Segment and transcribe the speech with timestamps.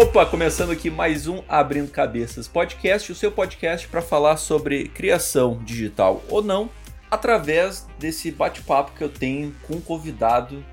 [0.00, 5.58] Opa, começando aqui mais um Abrindo Cabeças Podcast, o seu podcast para falar sobre criação
[5.64, 6.70] digital ou não,
[7.10, 10.64] através desse bate-papo que eu tenho com um convidado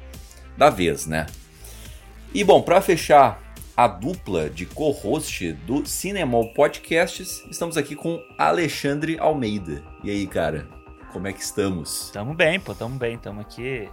[0.56, 1.26] da vez, né?
[2.36, 3.42] E bom, para fechar
[3.76, 9.84] a dupla de co-host do Cinemol Podcasts, estamos aqui com Alexandre Almeida.
[10.04, 10.68] E aí, cara,
[11.12, 12.12] como é que estamos?
[12.12, 13.90] Tamo bem, pô, tamo bem, tamo aqui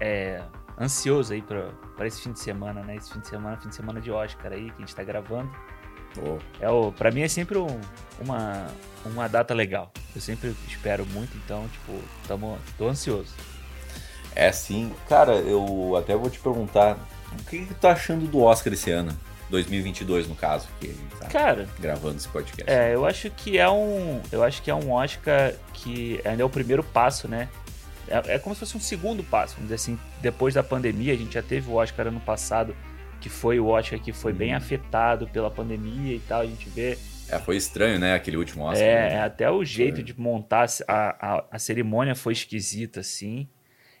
[0.00, 0.42] é,
[0.80, 2.96] ansioso aí pra, pra esse fim de semana, né?
[2.96, 5.50] Esse fim de semana, fim de semana de Oscar aí, que a gente tá gravando.
[6.18, 6.38] Oh.
[6.58, 7.80] É o, pra mim é sempre um,
[8.20, 8.66] uma,
[9.04, 9.92] uma data legal.
[10.14, 11.92] Eu sempre espero muito, então, tipo,
[12.26, 13.32] tamo, tô ansioso.
[14.34, 14.92] É sim.
[15.08, 16.96] Cara, eu até vou te perguntar,
[17.32, 19.16] o que, que tu tá achando do Oscar esse ano?
[19.50, 22.70] 2022, no caso, que a gente tá Cara, gravando esse podcast.
[22.70, 24.20] é, eu acho que é um.
[24.30, 27.48] Eu acho que é um Oscar que ainda é o primeiro passo, né?
[28.10, 31.16] É, é como se fosse um segundo passo, vamos dizer assim, depois da pandemia, a
[31.16, 32.76] gente já teve o Oscar ano passado,
[33.20, 34.56] que foi o Oscar que foi bem Uhum.
[34.56, 36.98] afetado pela pandemia e tal, a gente vê.
[37.28, 38.14] É, foi estranho, né?
[38.14, 38.82] Aquele último Oscar.
[38.86, 39.20] É, né?
[39.22, 40.04] até o jeito Foi.
[40.04, 43.46] de montar a, a, a cerimônia foi esquisita, assim.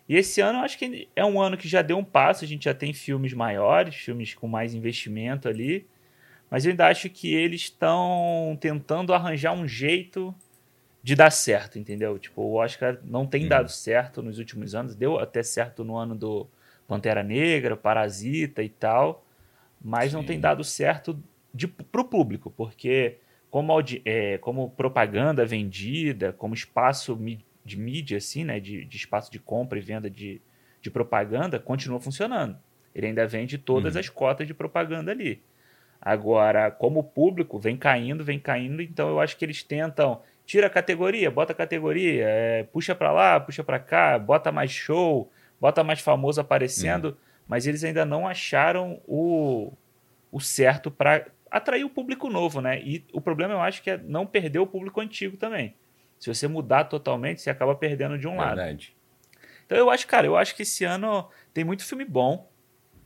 [0.08, 2.48] E esse ano eu acho que é um ano que já deu um passo, a
[2.48, 5.86] gente já tem filmes maiores, filmes com mais investimento ali.
[6.50, 10.34] Mas eu ainda acho que eles estão tentando arranjar um jeito
[11.02, 12.18] de dar certo, entendeu?
[12.18, 13.48] Tipo, o Oscar não tem Uhum.
[13.48, 16.46] dado certo nos últimos anos, deu até certo no ano do
[16.86, 19.24] Pantera Negra, Parasita e tal,
[19.82, 20.26] mas não Sim.
[20.26, 21.22] tem dado certo
[21.54, 23.18] de, pro público, porque
[23.50, 23.72] como,
[24.04, 27.18] é, como propaganda vendida, como espaço
[27.64, 30.40] de mídia, assim, né, de, de espaço de compra e venda de,
[30.82, 32.58] de propaganda, continua funcionando.
[32.94, 34.00] Ele ainda vende todas Uhum.
[34.00, 35.42] as cotas de propaganda ali.
[36.00, 40.70] Agora, como público, vem caindo, vem caindo, então eu acho que eles tentam, tira a
[40.70, 45.84] categoria, bota a categoria, é, puxa pra lá, puxa pra cá, bota mais show, bota
[45.84, 49.72] mais famoso aparecendo, mas eles ainda não acharam o,
[50.32, 52.80] o certo para atrair o público novo, né?
[52.80, 55.74] E o problema eu acho que é não perder o público antigo também.
[56.18, 58.56] Se você mudar totalmente, você acaba perdendo de um lado.
[58.56, 58.96] Verdade.
[59.66, 62.50] Então eu acho, cara, eu acho que esse ano tem muito filme bom,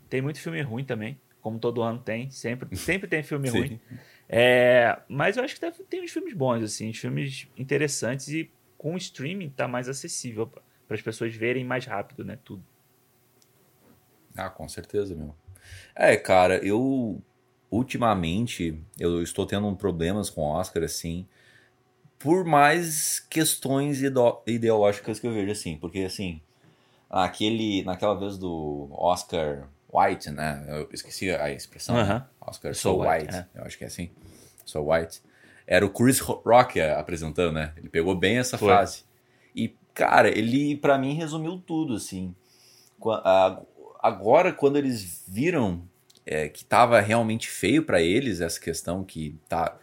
[0.09, 3.79] tem muito filme ruim também, como todo ano tem, sempre, sempre tem filme ruim.
[4.27, 8.95] É, mas eu acho que tem uns filmes bons, assim, uns filmes interessantes e com
[8.95, 10.63] o streaming tá mais acessível para
[10.95, 12.39] as pessoas verem mais rápido, né?
[12.43, 12.65] Tudo.
[14.35, 15.35] Ah, com certeza, meu.
[15.95, 17.21] É, cara, eu
[17.71, 21.27] ultimamente eu estou tendo problemas com o Oscar assim,
[22.19, 26.41] por mais questões ideo- ideológicas que eu vejo assim, porque assim,
[27.11, 30.65] aquele naquela vez do Oscar White, né?
[30.69, 31.95] Eu esqueci a expressão.
[31.95, 32.03] né?
[32.03, 32.29] Aham.
[32.41, 33.47] Oscar So So White, White, é.
[33.55, 34.11] eu acho que é assim.
[34.65, 35.23] So White.
[35.67, 37.73] Era o Chris Rock apresentando, né?
[37.77, 38.69] Ele pegou bem essa Foi.
[38.69, 39.05] fase.
[39.55, 42.35] E, cara, ele pra mim resumiu tudo, assim.
[44.01, 45.83] Agora, quando eles viram
[46.27, 49.77] é, que tava realmente feio pra eles essa questão que tá,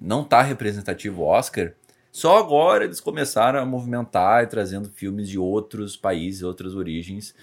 [0.00, 1.72] não tá representativo o Oscar,
[2.10, 7.34] só agora eles começaram a movimentar e trazendo filmes de outros países, outras origens,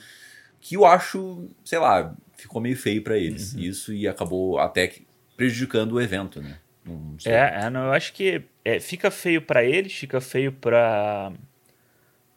[0.62, 3.54] que eu acho, sei lá, ficou meio feio pra eles.
[3.54, 3.62] Uhum.
[3.62, 4.94] Isso e acabou até
[5.36, 6.60] prejudicando o evento, né?
[7.26, 11.32] É, é, não, eu acho que é, fica feio pra eles, fica feio para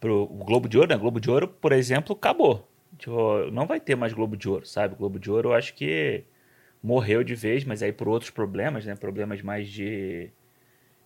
[0.00, 0.96] pro Globo de Ouro, né?
[0.96, 2.68] Globo de Ouro, por exemplo, acabou.
[2.98, 4.94] Tipo, não vai ter mais Globo de Ouro, sabe?
[4.94, 6.24] Globo de Ouro eu acho que
[6.82, 8.94] morreu de vez, mas aí por outros problemas, né?
[8.94, 10.30] Problemas mais de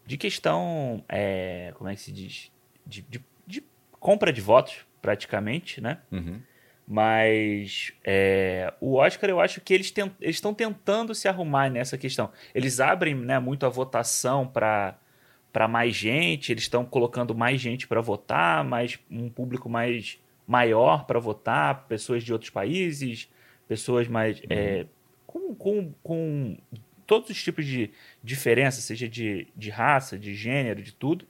[0.04, 2.50] de questão, é, como é que se diz?
[2.86, 3.62] De, de, de
[4.00, 5.98] compra de votos, praticamente, né?
[6.10, 6.40] Uhum.
[6.90, 11.98] Mas é, o Oscar, eu acho que eles ten- eles estão tentando se arrumar nessa
[11.98, 12.32] questão.
[12.54, 14.96] Eles abrem né, muito a votação para
[15.68, 21.18] mais gente, eles estão colocando mais gente para votar, mais um público mais maior para
[21.20, 23.28] votar, pessoas de outros países,
[23.68, 24.40] pessoas mais.
[24.48, 24.86] é,
[25.26, 26.56] com, com, com
[27.06, 27.90] todos os tipos de
[28.24, 31.26] diferença, seja de, de raça, de gênero, de tudo.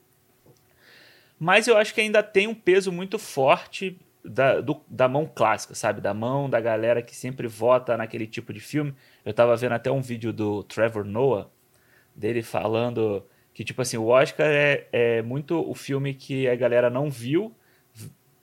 [1.37, 5.75] Mas eu acho que ainda tem um peso muito forte da, do- da mão clássica,
[5.75, 6.00] sabe?
[6.00, 8.94] Da mão da galera que sempre vota naquele tipo de filme.
[9.25, 11.49] Eu tava vendo até um vídeo do Trevor Noah,
[12.15, 13.25] dele falando
[13.55, 17.55] que, tipo assim, o Oscar é, é muito o filme que a galera não viu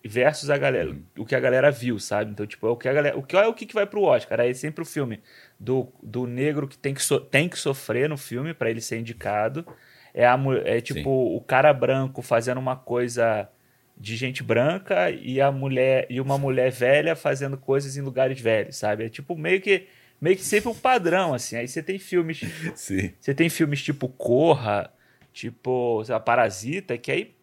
[0.03, 2.31] versus a galera, o que a galera viu, sabe?
[2.31, 4.39] Então, tipo, é o que a galera, o que é o que vai pro Oscar?
[4.39, 5.19] É sempre o filme
[5.59, 8.99] do, do negro que tem que, so- tem que sofrer no filme para ele ser
[8.99, 9.65] indicado.
[10.13, 11.35] É, a, é tipo Sim.
[11.35, 13.49] o cara branco fazendo uma coisa
[13.97, 18.75] de gente branca e a mulher e uma mulher velha fazendo coisas em lugares velhos,
[18.75, 19.05] sabe?
[19.05, 19.87] É tipo meio que
[20.19, 21.55] meio que sempre um padrão assim.
[21.55, 22.41] Aí você tem filmes,
[22.75, 23.13] Sim.
[23.19, 24.91] você tem filmes tipo Corra,
[25.31, 27.35] tipo, lá, Parasita, que aí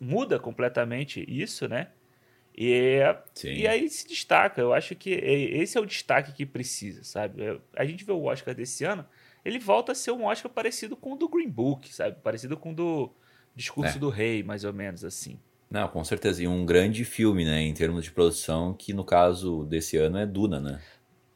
[0.00, 1.88] muda completamente isso, né?
[2.56, 3.00] E,
[3.44, 4.60] e aí se destaca.
[4.60, 7.60] Eu acho que esse é o destaque que precisa, sabe?
[7.74, 9.04] A gente vê o Oscar desse ano,
[9.44, 12.16] ele volta a ser um Oscar parecido com o do Green Book, sabe?
[12.22, 13.10] Parecido com o do
[13.56, 14.00] Discurso é.
[14.00, 15.38] do Rei, mais ou menos assim.
[15.70, 16.42] Não, com certeza.
[16.42, 17.60] E um grande filme, né?
[17.60, 20.80] Em termos de produção, que no caso desse ano é Duna, né?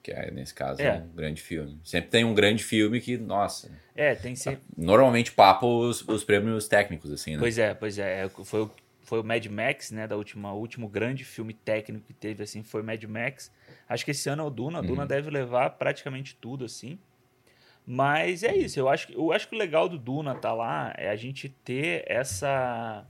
[0.03, 0.99] Que é, nesse caso, é.
[0.99, 1.79] um grande filme.
[1.83, 3.71] Sempre tem um grande filme que, nossa.
[3.95, 4.63] É, tem sempre.
[4.77, 7.39] Normalmente papa os, os prêmios técnicos, assim, né?
[7.39, 8.25] Pois é, pois é.
[8.25, 8.71] é foi o
[9.09, 10.07] foi o Mad Max, né?
[10.07, 13.51] Da última, o último grande filme técnico que teve, assim, foi Mad Max.
[13.89, 14.81] Acho que esse ano é o Duna.
[14.81, 14.87] Uhum.
[14.87, 16.99] Duna deve levar praticamente tudo, assim.
[17.87, 18.79] Mas é isso.
[18.79, 22.05] Eu acho, eu acho que o legal do Duna tá lá é a gente ter
[22.07, 23.07] essa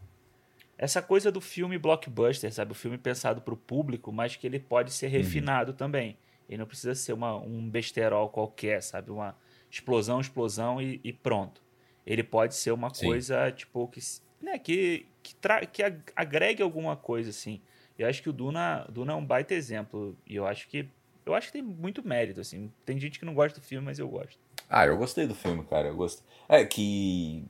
[0.78, 2.70] essa coisa do filme blockbuster, sabe?
[2.70, 5.12] O filme pensado para o público, mas que ele pode ser uhum.
[5.12, 5.76] refinado uhum.
[5.76, 6.16] também.
[6.48, 9.10] Ele não precisa ser uma, um besterol qualquer, sabe?
[9.10, 9.36] Uma
[9.68, 11.60] explosão, explosão e, e pronto.
[12.06, 13.06] Ele pode ser uma Sim.
[13.06, 14.00] coisa, tipo, que,
[14.40, 15.82] né, que, que, tra que
[16.16, 17.60] agregue alguma coisa, assim.
[17.98, 20.16] Eu acho que o Duna, Duna é um baita exemplo.
[20.26, 20.88] E eu acho que.
[21.26, 22.72] Eu acho que tem muito mérito, assim.
[22.86, 24.38] Tem gente que não gosta do filme, mas eu gosto.
[24.70, 25.88] Ah, eu gostei do filme, cara.
[25.88, 26.22] Eu gosto.
[26.48, 27.44] É que.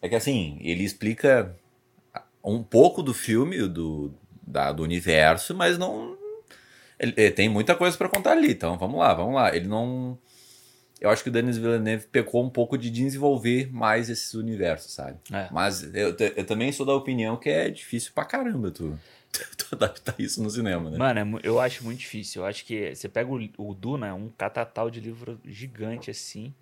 [0.00, 1.54] É que assim, ele explica
[2.44, 4.12] um pouco do filme, do,
[4.46, 6.16] da, do universo, mas não.
[6.98, 9.54] Ele, ele tem muita coisa para contar ali, então vamos lá, vamos lá.
[9.54, 10.18] Ele não
[11.04, 15.18] eu acho que o Denis Villeneuve pecou um pouco de desenvolver mais esses universos, sabe?
[15.30, 15.48] É.
[15.52, 18.98] Mas eu, eu também sou da opinião que é difícil pra caramba tu,
[19.58, 20.96] tu adaptar isso no cinema, né?
[20.96, 22.40] Mano, é eu acho muito difícil.
[22.40, 26.54] Eu acho que você pega o, o Duna, é um catatal de livro gigante assim.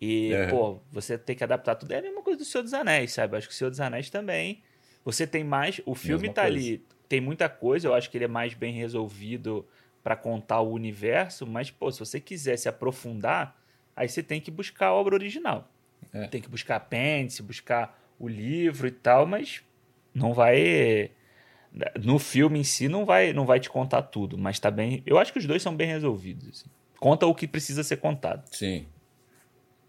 [0.00, 0.46] E, é.
[0.46, 1.92] pô, você tem que adaptar tudo.
[1.92, 3.34] É a mesma coisa do Senhor dos Anéis, sabe?
[3.34, 4.62] Eu acho que o Senhor dos Anéis também.
[5.08, 5.80] Você tem mais.
[5.86, 6.58] O filme mesma tá coisa.
[6.58, 6.84] ali.
[7.08, 9.66] Tem muita coisa, eu acho que ele é mais bem resolvido
[10.04, 13.58] para contar o universo, mas, pô, se você quiser se aprofundar,
[13.96, 15.72] aí você tem que buscar a obra original.
[16.12, 16.26] É.
[16.26, 19.62] Tem que buscar apêndice, buscar o livro e tal, mas
[20.12, 21.10] não vai.
[22.04, 25.02] No filme em si não vai, não vai te contar tudo, mas tá bem.
[25.06, 26.50] Eu acho que os dois são bem resolvidos.
[26.50, 26.70] Assim.
[27.00, 28.46] Conta o que precisa ser contado.
[28.54, 28.86] Sim.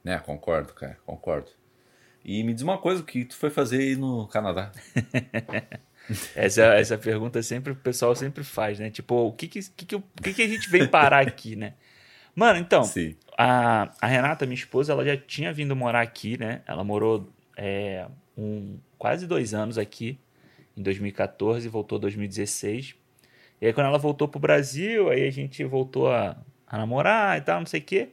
[0.05, 1.51] É, concordo, cara, concordo.
[2.23, 4.71] E me diz uma coisa, o que tu foi fazer aí no Canadá?
[6.35, 8.89] essa, essa pergunta sempre o pessoal sempre faz, né?
[8.89, 11.73] Tipo, o que que, que, o que, que a gente vem parar aqui, né?
[12.35, 13.15] Mano, então, Sim.
[13.37, 16.61] A, a Renata, minha esposa, ela já tinha vindo morar aqui, né?
[16.67, 18.05] Ela morou é,
[18.37, 20.19] um, quase dois anos aqui,
[20.75, 22.95] em 2014, voltou em 2016.
[23.61, 26.37] E aí, quando ela voltou pro Brasil, aí a gente voltou a,
[26.67, 28.09] a namorar e tal, não sei o quê.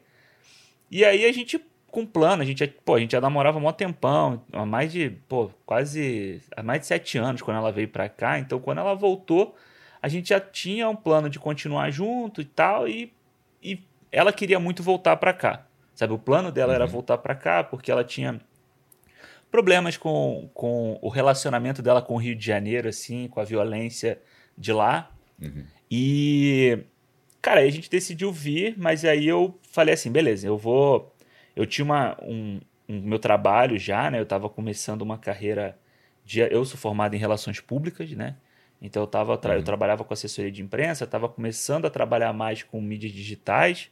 [0.91, 1.61] E aí a gente,
[1.97, 5.09] com plano, a gente, pô, a gente já namorava há um tempão, há mais de,
[5.27, 8.39] pô, quase, há mais de sete anos quando ela veio pra cá.
[8.39, 9.57] Então, quando ela voltou,
[10.03, 13.11] a gente já tinha um plano de continuar junto e tal, e,
[13.63, 13.83] e
[14.13, 15.65] ela queria muito voltar para cá.
[15.95, 16.75] Sabe, o plano dela uhum.
[16.75, 18.39] era voltar para cá porque ela tinha
[19.51, 24.21] problemas com, com o relacionamento dela com o Rio de Janeiro, assim, com a violência
[24.59, 25.11] de lá.
[25.41, 25.65] Uhum.
[25.91, 26.79] E,
[27.41, 31.16] cara, aí a gente decidiu vir, mas aí eu falei assim, beleza, eu vou...
[31.57, 34.19] Eu tinha uma, um, um meu trabalho já, né?
[34.19, 35.77] Eu estava começando uma carreira
[36.25, 36.41] de...
[36.41, 38.37] Eu sou formado em relações públicas, né?
[38.81, 39.53] Então eu, tava, uhum.
[39.53, 43.91] eu trabalhava com assessoria de imprensa, estava começando a trabalhar mais com mídias digitais.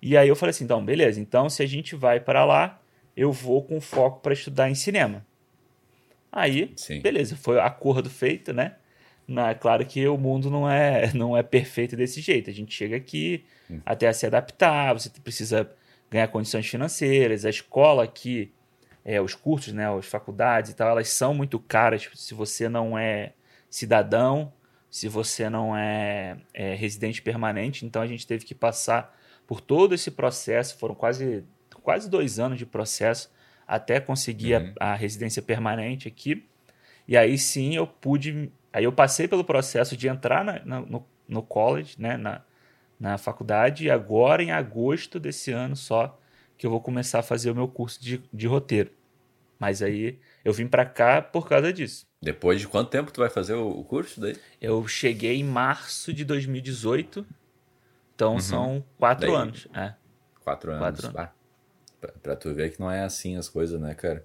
[0.00, 2.80] E aí eu falei assim, então, beleza, então se a gente vai para lá,
[3.16, 5.24] eu vou com foco para estudar em cinema.
[6.30, 7.00] Aí, Sim.
[7.00, 8.74] beleza, foi acordo feito, né?
[9.26, 12.50] Na, claro que o mundo não é, não é perfeito desse jeito.
[12.50, 13.80] A gente chega aqui hum.
[13.86, 15.70] até a se adaptar, você precisa
[16.14, 17.44] ganhar condições financeiras.
[17.44, 18.52] A escola aqui,
[19.04, 22.96] é, os cursos, né, as faculdades e tal, elas são muito caras se você não
[22.96, 23.32] é
[23.68, 24.52] cidadão,
[24.88, 27.84] se você não é, é residente permanente.
[27.84, 29.12] Então a gente teve que passar
[29.44, 31.44] por todo esse processo, foram quase,
[31.82, 33.28] quase dois anos de processo
[33.66, 34.72] até conseguir uhum.
[34.78, 36.46] a, a, residência permanente aqui.
[37.08, 38.52] E aí sim eu pude.
[38.72, 42.42] Aí eu passei pelo processo de entrar na, na, no, no college, né, na,
[43.04, 46.18] na faculdade, e agora em agosto desse ano só
[46.56, 48.90] que eu vou começar a fazer o meu curso de, de roteiro.
[49.58, 52.06] Mas aí eu vim para cá por causa disso.
[52.22, 54.36] Depois de quanto tempo tu vai fazer o, curso daí?
[54.58, 57.26] Eu cheguei em março de 2018
[58.14, 58.40] então uhum.
[58.40, 59.68] são quatro Daí, anos.
[59.74, 59.92] É.
[60.42, 60.82] Quatro anos.
[60.82, 61.30] Quatro anos.
[62.00, 64.24] pra, pra, tu ver que não é assim as coisas, né, cara?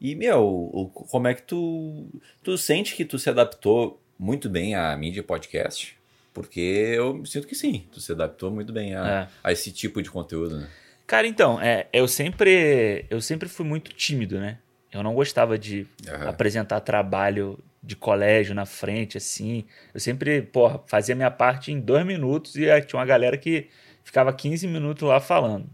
[0.00, 2.08] E, meu, o, como é que tu.
[2.42, 5.98] Tu sente que tu se adaptou muito bem à mídia podcast?
[6.32, 9.28] Porque eu sinto que sim, tu se adaptou muito bem a, é.
[9.44, 10.68] a esse tipo de conteúdo, né?
[11.06, 14.58] Cara, então, é, eu sempre eu sempre fui muito tímido, né?
[14.90, 16.28] Eu não gostava de uhum.
[16.28, 19.64] apresentar trabalho de colégio na frente, assim.
[19.92, 23.68] Eu sempre, porra, fazia minha parte em dois minutos e tinha uma galera que
[24.04, 25.66] ficava 15 minutos lá falando.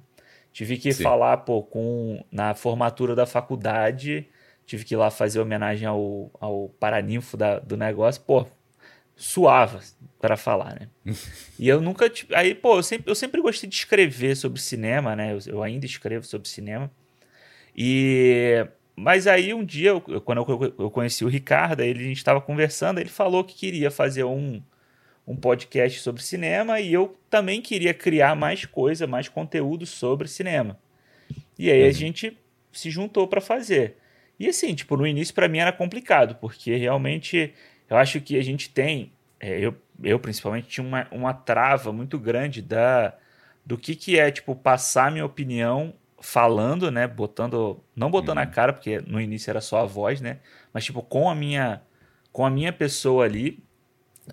[0.53, 1.03] Tive que Sim.
[1.03, 4.27] falar, pô, com, na formatura da faculdade,
[4.67, 8.23] tive que ir lá fazer homenagem ao, ao paraninfo da, do negócio.
[8.23, 8.47] Pô,
[9.19, 9.81] suava
[10.21, 10.89] para falar, né?
[11.59, 12.11] e eu nunca.
[12.35, 15.33] Aí, pô, eu sempre, eu sempre gostei de escrever sobre cinema, né?
[15.33, 16.91] Eu, eu ainda escrevo sobre cinema.
[17.77, 18.67] E.
[18.97, 22.41] Mas aí um dia, eu, quando eu, eu conheci o Ricardo, ele, a gente estava
[22.41, 24.61] conversando, ele falou que queria fazer um,
[25.25, 30.77] um podcast sobre cinema e eu também queria criar mais coisa, mais conteúdo sobre cinema.
[31.57, 31.89] E aí uhum.
[31.89, 32.37] a gente
[32.73, 33.99] se juntou para fazer.
[34.39, 37.55] E assim, tipo, no início para mim era complicado, porque realmente
[37.89, 42.19] eu acho que a gente tem, é, eu, eu principalmente tinha uma, uma trava muito
[42.19, 43.15] grande da
[43.65, 48.45] do que que é, tipo, passar minha opinião falando, né, botando, não botando uhum.
[48.45, 50.39] a cara, porque no início era só a voz, né,
[50.73, 51.83] mas tipo com a minha
[52.33, 53.63] com a minha pessoa ali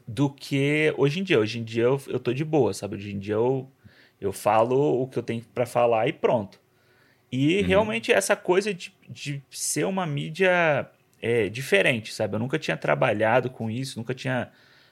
[0.07, 1.39] do que hoje em dia.
[1.39, 2.95] Hoje em dia eu, eu tô de boa, sabe?
[2.95, 3.69] Hoje em dia eu,
[4.19, 6.59] eu falo o que eu tenho para falar e pronto.
[7.31, 7.67] E uhum.
[7.67, 10.89] realmente essa coisa de, de ser uma mídia
[11.25, 12.35] é, diferente, sabe?
[12.35, 14.51] Eu nunca tinha trabalhado com isso, nunca tinha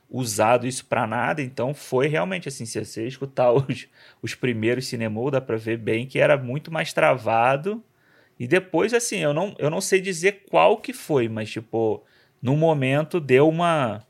[0.09, 3.87] usado isso para nada, então foi realmente assim, se você escutar os,
[4.19, 7.83] os primeiros cinema, dá para ver bem que era muito mais travado.
[8.39, 12.03] E depois, assim, eu não, eu não sei dizer qual que foi, mas, tipo,
[12.41, 14.03] no momento deu uma,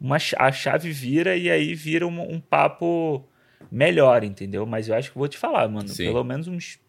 [0.00, 3.24] uma, a chave vira e aí vira um, um, papo
[3.70, 4.66] melhor, entendeu?
[4.66, 6.06] Mas eu acho que vou te falar, mano, Sim.
[6.06, 6.80] pelo menos uns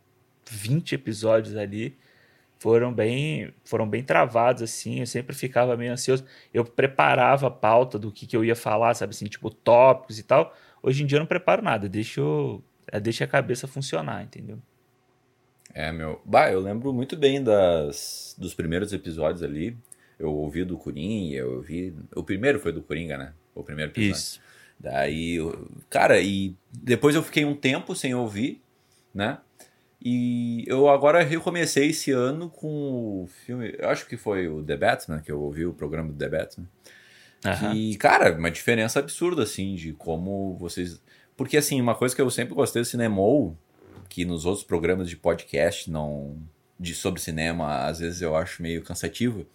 [0.49, 1.95] 20 episódios ali
[2.59, 6.25] foram bem foram bem travados assim eu sempre ficava meio ansioso.
[6.53, 10.23] Eu preparava a pauta do que, que eu ia falar sabe assim tipo tópicos e
[10.23, 10.53] tal.
[10.83, 12.61] Hoje em dia eu não preparo nada deixo
[12.91, 14.59] é, deixa a cabeça funcionar entendeu?
[15.73, 19.75] É meu bah eu lembro muito bem das dos primeiros episódios ali.
[20.19, 23.33] Eu ouvi do Coringa eu ouvi o primeiro foi do Coringa né?
[23.55, 24.13] O primeiro episódio.
[24.13, 24.41] Isso.
[24.77, 25.37] Daí
[25.89, 28.61] cara e depois eu fiquei um tempo sem ouvir
[29.13, 29.39] né
[30.01, 34.77] e eu agora recomecei esse ano com o filme, eu acho que foi o The
[34.77, 36.67] Batman, que eu ouvi o programa do The Batman.
[37.45, 37.73] Uhum.
[37.73, 41.01] E, cara, uma diferença absurda, assim, de como vocês.
[41.35, 43.21] Porque, assim, uma coisa que eu sempre gostei do cinema,
[44.07, 46.37] que nos outros programas de podcast não.
[46.79, 49.45] de sobre cinema, às vezes eu acho meio cansativo,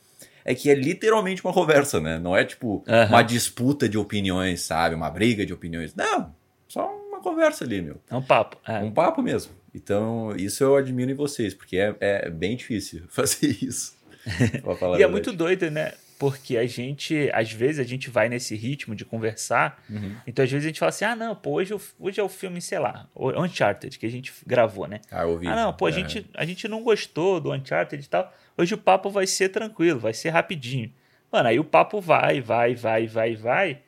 [0.44, 2.18] é que é literalmente uma conversa, né?
[2.18, 3.06] Não é tipo uhum.
[3.08, 4.94] uma disputa de opiniões, sabe?
[4.94, 5.94] Uma briga de opiniões.
[5.94, 6.34] Não,
[6.68, 7.96] só uma conversa ali, meu.
[8.10, 8.58] É um papo.
[8.66, 8.78] É.
[8.80, 9.63] Um papo mesmo.
[9.74, 13.96] Então, isso eu admiro em vocês, porque é, é bem difícil fazer isso.
[14.98, 15.92] e é muito doido, né?
[16.16, 19.82] Porque a gente, às vezes, a gente vai nesse ritmo de conversar.
[19.90, 20.14] Uhum.
[20.26, 22.62] Então, às vezes, a gente fala assim: ah, não, pô, hoje, hoje é o filme,
[22.62, 25.00] sei lá, Uncharted, que a gente gravou, né?
[25.10, 25.48] Ah, ouvi.
[25.48, 25.92] Ah, não, pô, a, é.
[25.92, 28.32] gente, a gente não gostou do Uncharted e tal.
[28.56, 30.90] Hoje o papo vai ser tranquilo, vai ser rapidinho.
[31.32, 33.78] Mano, aí o papo vai, vai, vai, vai, vai.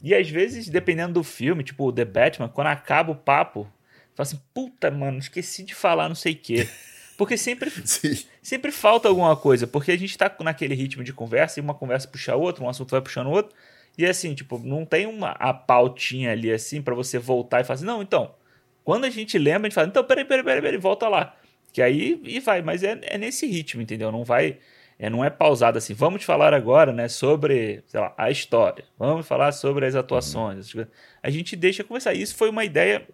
[0.00, 3.68] E às vezes, dependendo do filme, tipo o The Batman, quando acaba o papo,
[4.14, 6.68] Fala assim, puta, mano, esqueci de falar não sei o quê.
[7.16, 7.70] Porque sempre,
[8.42, 12.08] sempre falta alguma coisa, porque a gente tá naquele ritmo de conversa e uma conversa
[12.08, 13.54] puxa a outra, um assunto vai puxando o outro.
[13.96, 17.76] E assim, tipo, não tem uma a pautinha ali assim para você voltar e falar
[17.76, 18.34] assim, não, então,
[18.82, 21.34] quando a gente lembra, a gente fala, então, peraí, peraí, peraí, peraí volta lá.
[21.72, 24.12] Que aí e vai, mas é, é nesse ritmo, entendeu?
[24.12, 24.58] Não vai,
[24.98, 28.84] é, não é pausado assim, vamos te falar agora, né, sobre, sei lá, a história,
[28.98, 30.74] vamos falar sobre as atuações.
[30.74, 30.86] Uhum.
[31.22, 32.14] A gente deixa conversar.
[32.14, 33.06] Isso foi uma ideia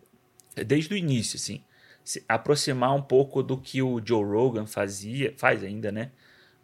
[0.54, 1.62] desde o início, assim.
[2.02, 6.10] Se aproximar um pouco do que o Joe Rogan fazia, faz ainda, né?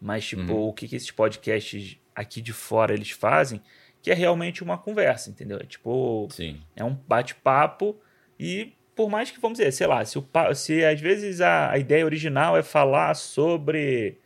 [0.01, 0.69] Mas, tipo, uhum.
[0.69, 3.61] o que, que esses podcasts aqui de fora eles fazem,
[4.03, 5.59] que é realmente uma conversa, entendeu?
[5.59, 6.61] É tipo, Sim.
[6.75, 7.97] é um bate-papo
[8.39, 11.79] e por mais que, vamos dizer, sei lá, se, o, se às vezes a, a
[11.79, 14.19] ideia original é falar sobre,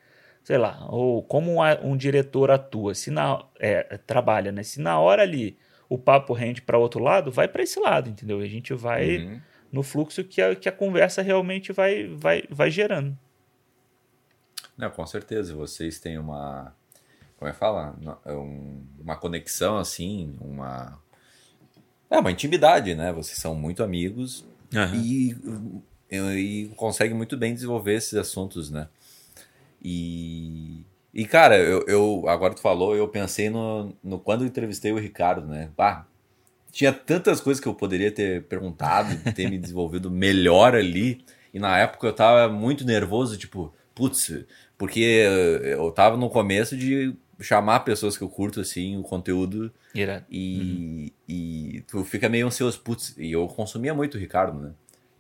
[0.45, 4.63] sei lá, ou como um, um diretor atua, se na, é, trabalha, né?
[4.63, 8.39] Se na hora ali o papo rende para outro lado, vai para esse lado, entendeu?
[8.39, 9.41] A gente vai uhum
[9.73, 13.17] no fluxo que a, que a conversa realmente vai, vai, vai gerando.
[14.77, 15.55] Não, com certeza.
[15.55, 16.75] Vocês têm uma.
[17.39, 17.97] Como é que fala?
[18.99, 20.99] uma conexão assim, uma.
[22.11, 23.13] É, uma intimidade, né?
[23.13, 24.95] Vocês são muito amigos uhum.
[24.95, 25.37] e,
[26.11, 28.89] e, e conseguem muito bem desenvolver esses assuntos, né?
[29.83, 30.85] E.
[31.13, 34.99] E, cara, eu, eu agora tu falou, eu pensei no, no quando eu entrevistei o
[34.99, 35.69] Ricardo, né?
[35.77, 36.07] Bah,
[36.71, 41.25] tinha tantas coisas que eu poderia ter perguntado, ter me desenvolvido melhor ali.
[41.53, 44.45] E na época eu tava muito nervoso, tipo, putz,
[44.79, 45.01] porque
[45.63, 49.73] eu tava no começo de chamar pessoas que eu curto, assim, o conteúdo.
[50.31, 51.11] E, uhum.
[51.29, 54.71] e tu fica meio ansioso, putz, e eu consumia muito o Ricardo, né?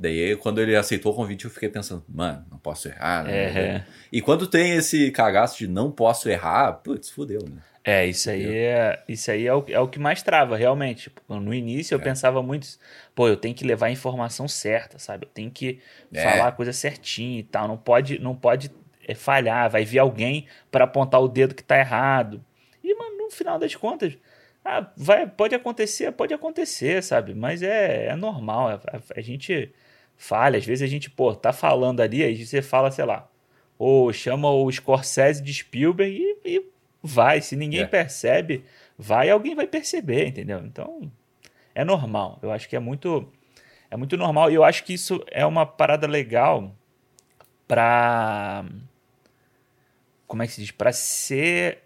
[0.00, 3.32] Daí, quando ele aceitou o convite, eu fiquei pensando, mano, não posso errar, né?
[3.32, 3.84] É.
[4.10, 7.60] E quando tem esse cagaço de não posso errar, putz, fudeu, né?
[7.84, 11.04] É, isso aí é, isso aí é o, é o que mais trava, realmente.
[11.10, 12.02] Tipo, no início eu é.
[12.02, 12.66] pensava muito,
[13.14, 15.26] pô, eu tenho que levar a informação certa, sabe?
[15.26, 15.80] Eu tenho que
[16.12, 16.22] é.
[16.22, 17.68] falar a coisa certinha e tal.
[17.68, 18.70] Não pode, não pode
[19.06, 22.42] é, falhar, vai vir alguém para apontar o dedo que tá errado.
[22.82, 24.16] E, mano, no final das contas,
[24.64, 27.34] Ah, vai, pode acontecer, pode acontecer, sabe?
[27.34, 28.80] Mas é, é normal.
[29.14, 29.74] A, gente
[30.20, 30.58] falha.
[30.58, 33.26] Às vezes a gente, pô, tá falando ali, aí você fala, sei lá,
[33.78, 36.66] ou chama o Scorsese de Spielberg e, e
[37.02, 37.40] vai.
[37.40, 37.86] Se ninguém é.
[37.86, 38.62] percebe,
[38.98, 40.60] vai, alguém vai perceber, entendeu?
[40.60, 41.10] Então,
[41.74, 42.38] é normal.
[42.42, 43.26] Eu acho que é muito
[43.90, 46.70] é muito normal e eu acho que isso é uma parada legal
[47.66, 48.66] para
[50.26, 50.70] como é que se diz?
[50.70, 51.82] Para ser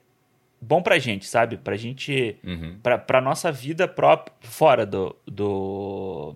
[0.61, 1.57] bom pra gente, sabe?
[1.57, 2.37] Pra gente.
[2.45, 2.79] Uhum.
[2.83, 6.35] Pra, pra nossa vida própria, fora do, do,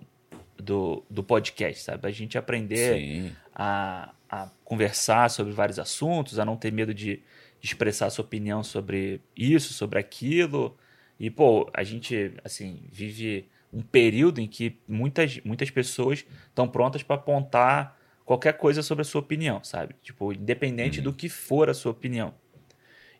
[0.61, 2.07] do, do podcast, sabe?
[2.07, 7.15] A gente aprender a, a conversar sobre vários assuntos, a não ter medo de,
[7.59, 10.77] de expressar sua opinião sobre isso, sobre aquilo.
[11.19, 17.03] E, pô, a gente, assim, vive um período em que muitas, muitas pessoas estão prontas
[17.03, 19.95] para apontar qualquer coisa sobre a sua opinião, sabe?
[20.01, 21.05] Tipo, independente uhum.
[21.05, 22.33] do que for a sua opinião.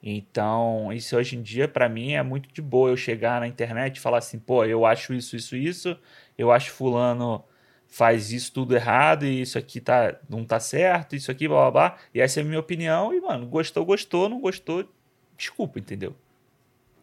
[0.02, 3.98] Então, isso hoje em dia, para mim, é muito de boa eu chegar na internet
[3.98, 5.98] e falar assim, pô, eu acho isso, isso, isso,
[6.38, 7.44] eu acho fulano
[7.90, 11.72] faz isso tudo errado e isso aqui tá, não tá certo, isso aqui, blá blá
[11.72, 11.98] blá.
[12.14, 13.14] E essa é a minha opinião.
[13.14, 14.88] E, mano, gostou, gostou, não gostou,
[15.36, 16.16] desculpa, entendeu?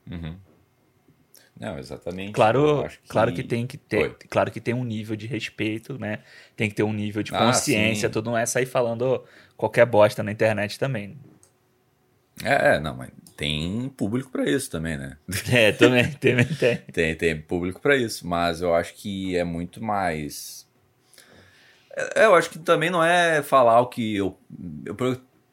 [0.08, 0.36] Uhum.
[1.58, 2.32] Não, exatamente.
[2.32, 3.08] Claro, que...
[3.08, 4.16] claro que tem que ter, Oi.
[4.28, 6.20] claro que tem um nível de respeito, né?
[6.54, 9.24] Tem que ter um nível de ah, consciência, ah, tudo não é sair falando
[9.56, 11.18] qualquer bosta na internet também.
[12.42, 15.16] É, é, não, mas tem público para isso também, né?
[15.52, 16.76] É, também, também tem.
[16.92, 20.66] tem, tem público para isso, mas eu acho que é muito mais.
[22.14, 24.38] É, eu acho que também não é falar o que eu,
[24.84, 24.94] eu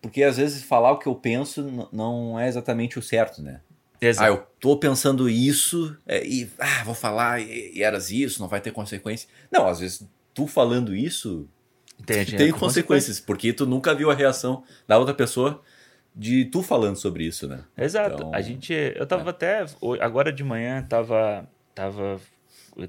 [0.01, 3.61] porque às vezes falar o que eu penso não é exatamente o certo, né?
[4.01, 4.25] Exato.
[4.25, 8.49] Ah, eu tô pensando isso é, e ah, vou falar e, e eras isso, não
[8.49, 9.29] vai ter consequência.
[9.49, 11.47] Não, às vezes tu falando isso
[12.05, 15.61] tem, tem consequências, porque tu nunca viu a reação da outra pessoa
[16.15, 17.63] de tu falando sobre isso, né?
[17.77, 18.15] Exato.
[18.15, 19.29] Então, a gente, eu tava é.
[19.29, 19.65] até
[19.99, 22.19] agora de manhã tava tava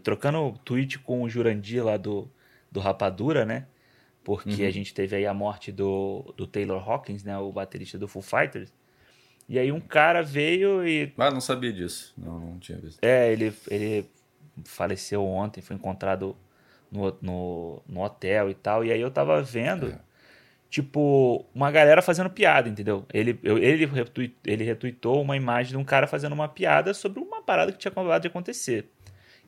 [0.02, 2.30] trocando tweet com o Jurandir lá do
[2.70, 3.66] do Rapadura, né?
[4.24, 4.68] Porque uhum.
[4.68, 8.22] a gente teve aí a morte do, do Taylor Hawkins, né, o baterista do Foo
[8.22, 8.72] Fighters.
[9.48, 12.12] E aí um cara veio e Ah, não sabia disso.
[12.16, 12.98] Não, não tinha visto.
[13.02, 14.10] É, ele ele
[14.64, 16.36] faleceu ontem, foi encontrado
[16.90, 18.84] no, no, no hotel e tal.
[18.84, 20.00] E aí eu tava vendo é
[20.74, 23.06] tipo, uma galera fazendo piada, entendeu?
[23.14, 27.40] Ele, ele, retweet, ele retweetou uma imagem de um cara fazendo uma piada sobre uma
[27.40, 28.90] parada que tinha acabado de acontecer.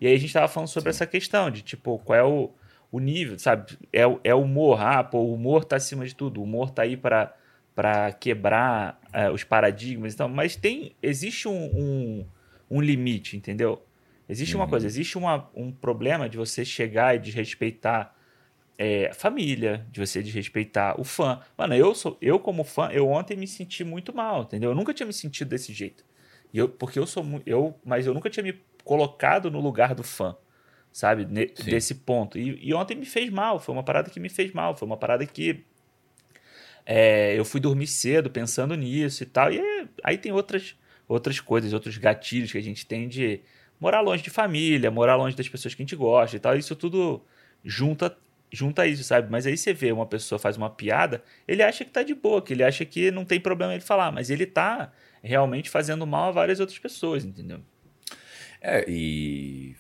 [0.01, 0.97] E aí a gente tava falando sobre Sim.
[0.99, 2.53] essa questão de, tipo, qual é o,
[2.93, 3.77] o nível, sabe?
[3.93, 6.97] É, é humor, ah, pô, o humor tá acima de tudo, o humor tá aí
[6.97, 7.35] para
[7.75, 12.27] para quebrar é, os paradigmas então mas tem existe um, um,
[12.71, 13.85] um limite entendeu
[14.27, 14.63] existe uhum.
[14.63, 18.16] uma coisa existe uma, um problema de você chegar e desrespeitar
[18.79, 21.41] é, família, de você desrespeitar o fã.
[21.57, 24.71] Mano, eu sou eu como fã, eu ontem me senti muito mal, entendeu?
[24.71, 26.05] Eu nunca tinha me sentido desse jeito.
[26.53, 30.03] E eu, porque eu sou eu, mas eu nunca tinha me colocado no lugar do
[30.03, 30.37] fã,
[30.93, 31.25] sabe?
[31.25, 32.39] Ne, desse ponto.
[32.39, 34.97] E, e, ontem me fez mal, foi uma parada que me fez mal, foi uma
[34.97, 35.65] parada que
[36.85, 39.51] é, eu fui dormir cedo pensando nisso e tal.
[39.53, 40.77] E é, aí tem outras
[41.09, 43.41] outras coisas, outros gatilhos que a gente tem de
[43.79, 46.57] morar longe de família, morar longe das pessoas que a gente gosta e tal.
[46.57, 47.25] Isso tudo
[47.65, 48.17] junta
[48.53, 49.31] junta isso, sabe?
[49.31, 52.43] Mas aí você vê uma pessoa faz uma piada, ele acha que tá de boa,
[52.43, 56.29] que ele acha que não tem problema ele falar, mas ele tá realmente fazendo mal
[56.29, 57.61] a várias outras pessoas, entendeu?
[58.61, 59.77] É, e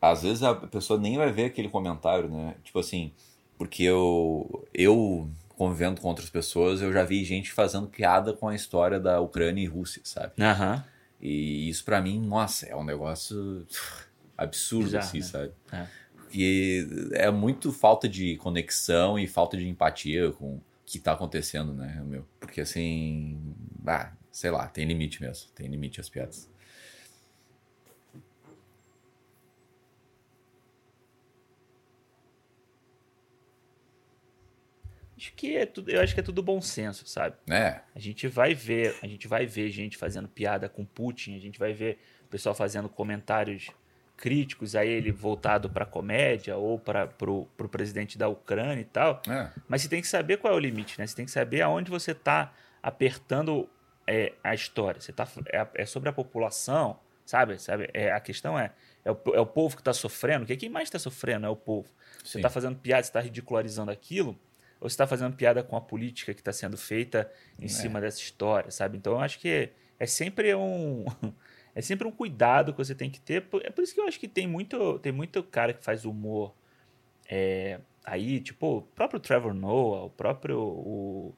[0.00, 2.54] às vezes a pessoa nem vai ver aquele comentário, né?
[2.62, 3.12] Tipo assim,
[3.56, 8.54] porque eu eu convivendo com outras pessoas, eu já vi gente fazendo piada com a
[8.54, 10.32] história da Ucrânia e Rússia, sabe?
[10.42, 10.74] Aham.
[10.74, 10.92] Uhum.
[11.20, 13.64] E isso para mim, nossa, é um negócio
[14.36, 15.24] absurdo, assim, né?
[15.24, 15.52] sabe?
[15.70, 15.86] É.
[16.32, 21.74] E é muito falta de conexão e falta de empatia com o que tá acontecendo,
[21.74, 22.26] né, meu?
[22.40, 23.54] Porque assim,
[23.86, 26.50] ah, sei lá, tem limite mesmo, tem limite as piadas.
[35.22, 37.36] Acho que é tudo, eu acho que é tudo bom senso, sabe?
[37.48, 37.80] É.
[37.94, 41.60] A gente vai ver, a gente vai ver gente fazendo piada com Putin, a gente
[41.60, 43.70] vai ver o pessoal fazendo comentários
[44.22, 49.20] críticos a ele voltado para comédia ou para o presidente da Ucrânia e tal.
[49.28, 49.50] É.
[49.66, 51.04] Mas você tem que saber qual é o limite, né?
[51.04, 53.68] Você tem que saber aonde você está apertando
[54.06, 55.00] é, a história.
[55.00, 57.60] Você tá, é, é, sobre a população, sabe?
[57.60, 57.90] sabe?
[57.92, 58.70] É, a questão é,
[59.04, 61.56] é o, é o povo que está sofrendo, que quem mais está sofrendo é o
[61.56, 61.88] povo.
[62.22, 64.38] Você está fazendo piada, você está ridicularizando aquilo,
[64.80, 67.68] ou você está fazendo piada com a política que está sendo feita em é.
[67.68, 68.98] cima dessa história, sabe?
[68.98, 71.06] Então eu acho que é sempre um
[71.74, 73.46] é sempre um cuidado que você tem que ter.
[73.62, 76.54] É por isso que eu acho que tem muito, tem muito cara que faz humor
[77.34, 80.60] é, aí, tipo, o próprio Trevor Noah, o próprio.
[80.60, 81.34] O,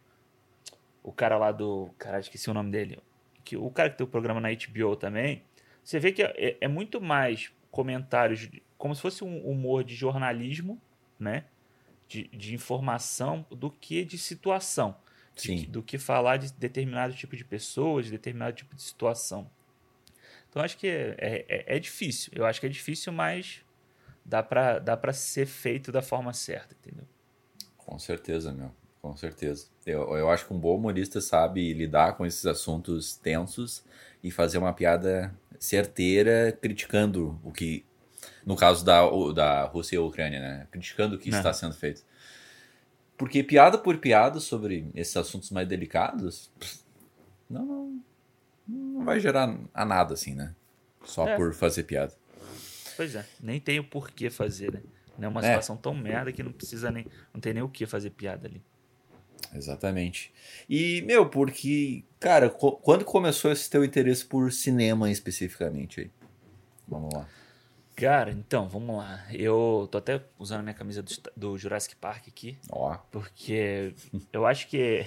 [1.04, 1.88] o cara lá do.
[1.98, 2.98] Cara, esqueci o nome dele.
[3.44, 5.44] Que, o cara que tem o programa na HBO também.
[5.84, 10.80] Você vê que é, é muito mais comentários, como se fosse um humor de jornalismo,
[11.18, 11.44] né?
[12.08, 14.96] De, de informação, do que de situação.
[15.36, 19.50] De, do que falar de determinado tipo de pessoas, de determinado tipo de situação.
[20.54, 22.32] Então acho que é, é, é difícil.
[22.32, 23.60] Eu acho que é difícil, mas
[24.24, 27.04] dá pra, dá pra ser feito da forma certa, entendeu?
[27.76, 28.70] Com certeza, meu.
[29.02, 29.66] Com certeza.
[29.84, 33.84] Eu, eu acho que um bom humorista sabe lidar com esses assuntos tensos
[34.22, 37.84] e fazer uma piada certeira criticando o que.
[38.46, 39.00] No caso da,
[39.34, 40.68] da Rússia e Ucrânia, né?
[40.70, 41.38] Criticando o que Não.
[41.38, 42.04] está sendo feito.
[43.18, 46.48] Porque piada por piada sobre esses assuntos mais delicados,
[47.50, 48.04] não, não,
[48.66, 50.54] não vai gerar a nada, assim, né?
[51.04, 51.36] Só é.
[51.36, 52.14] por fazer piada.
[52.96, 54.82] Pois é, nem tem o porquê fazer, né?
[55.18, 55.44] Não é uma é.
[55.44, 57.06] situação tão merda que não precisa nem.
[57.32, 58.62] Não tem nem o que fazer piada ali.
[59.54, 60.32] Exatamente.
[60.68, 66.10] E, meu, porque, cara, co quando começou esse teu interesse por cinema especificamente aí?
[66.88, 67.28] Vamos lá.
[67.94, 69.24] Cara, então, vamos lá.
[69.32, 72.58] Eu tô até usando a minha camisa do, do Jurassic Park aqui.
[72.70, 72.96] Ó.
[73.10, 73.94] Porque
[74.32, 75.06] eu acho que.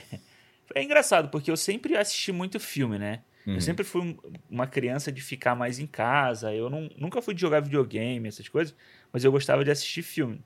[0.73, 3.23] É engraçado, porque eu sempre assisti muito filme, né?
[3.47, 3.55] Uhum.
[3.55, 6.53] Eu sempre fui uma criança de ficar mais em casa.
[6.53, 8.75] Eu não, nunca fui de jogar videogame, essas coisas,
[9.11, 10.43] mas eu gostava de assistir filme.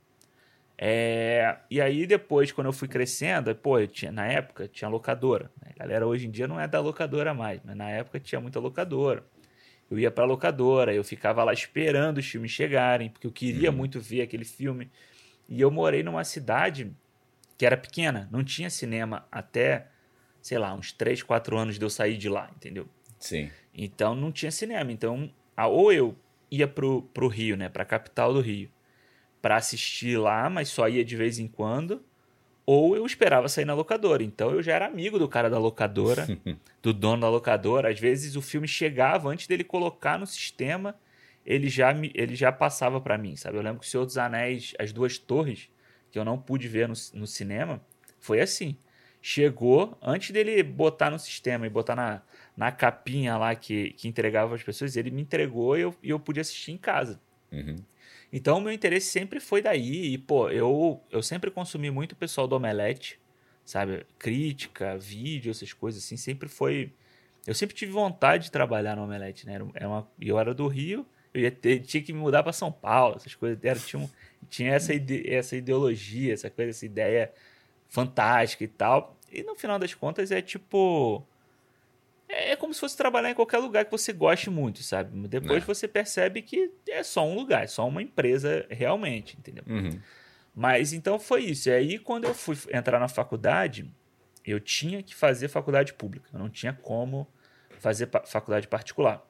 [0.78, 5.52] É, e aí depois, quando eu fui crescendo, pô, eu tinha, na época tinha locadora.
[5.62, 5.72] Né?
[5.76, 8.60] A galera hoje em dia não é da locadora mais, mas na época tinha muita
[8.60, 9.24] locadora.
[9.90, 13.78] Eu ia pra locadora, eu ficava lá esperando os filmes chegarem, porque eu queria uhum.
[13.78, 14.90] muito ver aquele filme.
[15.50, 16.92] E eu morei numa cidade
[17.58, 19.88] que era pequena, não tinha cinema até,
[20.42, 22.88] sei lá, uns 3, 4 anos de eu sair de lá, entendeu?
[23.20, 23.50] Sim.
[23.74, 24.92] Então não tinha cinema.
[24.92, 26.16] Então, ou eu
[26.50, 28.70] ia pro, pro Rio, né, pra capital do Rio
[29.42, 32.04] para assistir lá, mas só ia de vez em quando,
[32.66, 34.24] ou eu esperava sair na locadora.
[34.24, 36.28] Então eu já era amigo do cara da locadora,
[36.82, 37.90] do dono da locadora.
[37.90, 40.96] Às vezes o filme chegava antes dele colocar no sistema,
[41.44, 43.58] ele já ele já passava para mim, sabe?
[43.58, 45.70] Eu lembro que o Senhor dos Anéis, as duas torres,
[46.12, 47.82] que eu não pude ver no, no cinema,
[48.20, 48.78] foi assim.
[49.22, 52.22] Chegou antes dele botar no sistema e botar na,
[52.58, 56.20] na capinha lá que, que entregava as pessoas, ele me entregou e eu, e eu
[56.20, 57.20] pude assistir em casa.
[57.52, 57.76] Uhum.
[58.34, 60.14] Então, o meu interesse sempre foi daí.
[60.14, 63.20] E, pô, eu, eu sempre consumi muito o pessoal do Omelete,
[63.66, 64.06] sabe?
[64.18, 66.16] Crítica, vídeo, essas coisas assim.
[66.16, 66.92] Sempre foi.
[67.46, 69.60] Eu sempre tive vontade de trabalhar no Omelete, né?
[69.74, 72.72] Era uma, eu era do Rio, eu ia ter, tinha que me mudar para São
[72.72, 73.60] Paulo, essas coisas.
[73.64, 74.10] Era, tinha, um,
[74.50, 77.34] tinha essa, ide, essa ideologia, essa coisa, essa ideia
[77.92, 79.18] fantástica e tal.
[79.32, 81.24] E no final das contas é tipo
[82.28, 85.28] é, é como se fosse trabalhar em qualquer lugar que você goste muito, sabe?
[85.28, 85.66] Depois é.
[85.66, 89.64] você percebe que é só um lugar, é só uma empresa realmente, entendeu?
[89.68, 90.00] Uhum.
[90.56, 91.70] Mas então foi isso.
[91.70, 93.90] E aí, quando eu fui entrar na faculdade,
[94.46, 96.30] eu tinha que fazer faculdade pública.
[96.34, 97.28] Eu não tinha como
[97.80, 99.26] fazer faculdade particular.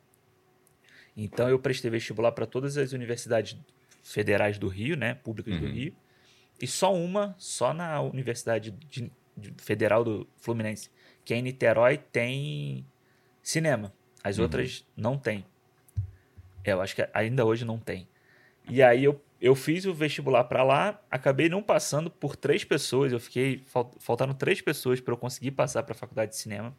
[1.17, 3.57] Então, eu prestei vestibular para todas as universidades
[4.03, 5.15] federais do Rio, né?
[5.15, 5.59] Públicas uhum.
[5.59, 5.95] do Rio.
[6.61, 10.89] E só uma, só na Universidade de, de Federal do Fluminense,
[11.25, 12.85] que é em Niterói, tem
[13.41, 13.91] cinema.
[14.23, 14.43] As uhum.
[14.43, 15.43] outras não tem.
[16.63, 18.07] É, eu acho que ainda hoje não tem.
[18.69, 23.11] E aí eu, eu fiz o vestibular para lá, acabei não passando por três pessoas.
[23.11, 23.63] Eu fiquei
[23.99, 26.75] faltando três pessoas para eu conseguir passar para a faculdade de cinema.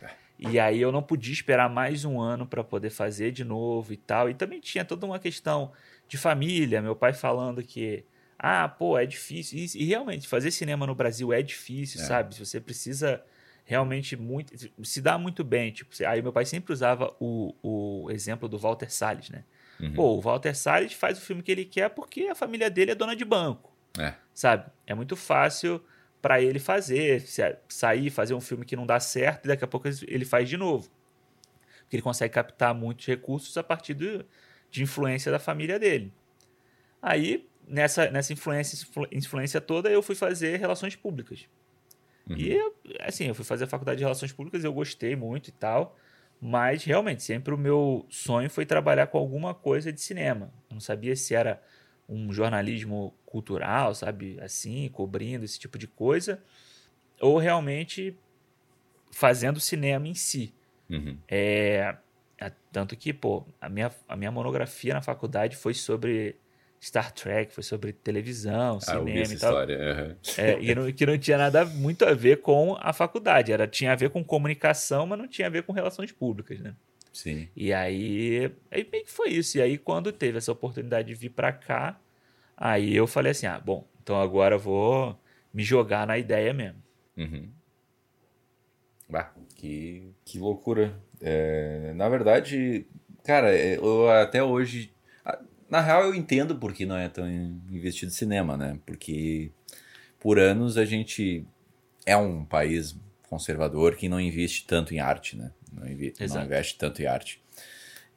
[0.00, 0.10] É.
[0.38, 3.96] E aí eu não podia esperar mais um ano para poder fazer de novo e
[3.96, 4.30] tal.
[4.30, 5.72] E também tinha toda uma questão
[6.06, 8.04] de família, meu pai falando que
[8.38, 9.58] ah, pô, é difícil.
[9.58, 12.04] E, e realmente fazer cinema no Brasil é difícil, é.
[12.04, 12.34] sabe?
[12.36, 13.22] Você precisa
[13.64, 14.52] realmente muito.
[14.84, 15.72] Se dá muito bem.
[15.72, 19.44] Tipo, aí meu pai sempre usava o, o exemplo do Walter Salles, né?
[19.80, 19.92] Uhum.
[19.92, 22.94] Pô, o Walter Salles faz o filme que ele quer porque a família dele é
[22.94, 23.74] dona de banco.
[23.98, 24.14] É.
[24.34, 24.70] Sabe?
[24.86, 25.82] É muito fácil
[26.20, 27.24] para ele fazer,
[27.68, 30.56] sair, fazer um filme que não dá certo e daqui a pouco ele faz de
[30.56, 30.90] novo.
[31.82, 34.24] Porque ele consegue captar muitos recursos a partir do,
[34.70, 36.12] de influência da família dele.
[37.00, 41.46] Aí, nessa, nessa influência, influência toda, eu fui fazer relações públicas.
[42.28, 42.36] Uhum.
[42.36, 42.60] E,
[43.00, 45.96] assim, eu fui fazer a faculdade de Relações Públicas, eu gostei muito e tal.
[46.40, 50.52] Mas, realmente, sempre o meu sonho foi trabalhar com alguma coisa de cinema.
[50.68, 51.62] Eu não sabia se era
[52.08, 54.38] um jornalismo cultural, sabe?
[54.40, 56.42] Assim, cobrindo esse tipo de coisa.
[57.20, 58.16] Ou realmente
[59.12, 60.52] fazendo cinema em si.
[60.90, 61.16] Uhum.
[61.28, 61.96] É,
[62.70, 66.36] tanto que, pô, a minha, a minha monografia na faculdade foi sobre
[66.86, 69.50] Star Trek, foi sobre televisão, ah, cinema e tal.
[69.50, 69.78] História.
[69.78, 70.16] Uhum.
[70.38, 73.50] É, e não, que não tinha nada muito a ver com a faculdade.
[73.50, 76.74] Era, tinha a ver com comunicação, mas não tinha a ver com relações públicas, né?
[77.12, 77.48] Sim.
[77.56, 79.58] E aí, aí meio que foi isso.
[79.58, 81.98] E aí, quando teve essa oportunidade de vir para cá,
[82.56, 85.18] aí eu falei assim: ah, bom, então agora eu vou
[85.52, 86.80] me jogar na ideia mesmo.
[87.16, 87.50] Uhum.
[89.08, 90.94] Bah, que, que loucura.
[91.20, 92.86] É, na verdade,
[93.26, 94.94] Cara, é, eu até hoje.
[95.68, 98.78] Na real, eu entendo por que não é tão investido em cinema, né?
[98.86, 99.50] Porque
[100.20, 101.44] por anos a gente
[102.04, 102.96] é um país
[103.28, 105.50] conservador que não investe tanto em arte, né?
[105.72, 107.42] Não, invi não investe tanto em arte.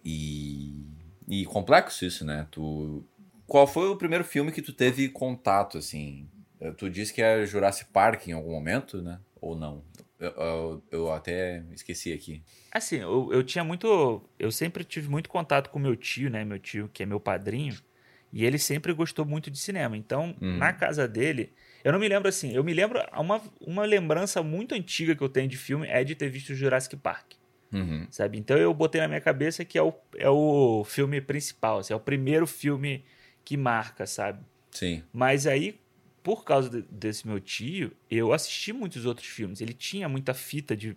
[0.06, 0.86] E,
[1.28, 2.48] e complexo isso, né?
[2.52, 3.04] Tu,
[3.48, 6.28] qual foi o primeiro filme que tu teve contato, assim?
[6.78, 9.20] Tu disse que é Jurassic Park em algum momento, né?
[9.42, 9.84] Ou não?
[10.20, 12.44] Eu, eu, eu até esqueci aqui.
[12.72, 14.22] Assim, eu, eu tinha muito.
[14.38, 16.44] Eu sempre tive muito contato com meu tio, né?
[16.44, 17.76] Meu tio, que é meu padrinho.
[18.32, 19.98] E ele sempre gostou muito de cinema.
[19.98, 20.58] Então, hum.
[20.58, 21.52] na casa dele,
[21.84, 22.54] eu não me lembro assim.
[22.54, 23.00] Eu me lembro.
[23.18, 26.98] Uma, uma lembrança muito antiga que eu tenho de filme é de ter visto Jurassic
[26.98, 27.34] Park.
[27.72, 28.08] Uhum.
[28.10, 28.38] Sabe?
[28.38, 31.96] Então eu botei na minha cabeça que é o, é o filme principal, assim, é
[31.96, 33.06] o primeiro filme
[33.46, 34.44] que marca, sabe?
[34.72, 35.04] Sim.
[35.14, 35.80] Mas aí,
[36.30, 39.62] por causa de, desse meu tio, eu assisti muitos outros filmes.
[39.62, 40.96] Ele tinha muita fita de,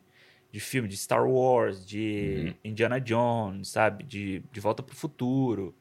[0.50, 2.70] de filme, de Star Wars, de uhum.
[2.70, 4.04] Indiana Jones, sabe?
[4.04, 5.74] De, de Volta para o Futuro.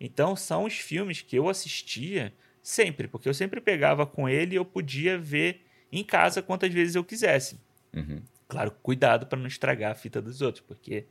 [0.00, 4.56] Então são os filmes que eu assistia sempre, porque eu sempre pegava com ele e
[4.56, 5.60] eu podia ver
[5.92, 7.56] em casa quantas vezes eu quisesse.
[7.94, 8.20] Uhum.
[8.48, 11.06] Claro, cuidado para não estragar a fita dos outros, porque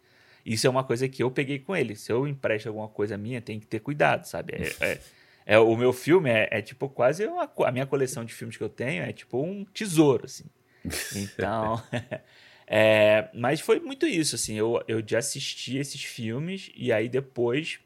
[0.46, 1.96] isso é uma coisa que eu peguei com ele.
[1.96, 4.56] Se eu empresto alguma coisa minha, tem que ter cuidado, sabe?
[4.56, 5.02] É, é,
[5.48, 8.64] é o meu filme é, é tipo quase uma, a minha coleção de filmes que
[8.64, 10.46] eu tenho é tipo um tesouro, assim.
[11.16, 11.82] Então,
[12.68, 14.56] é, mas foi muito isso, assim.
[14.56, 17.80] Eu, eu já assisti esses filmes e aí depois,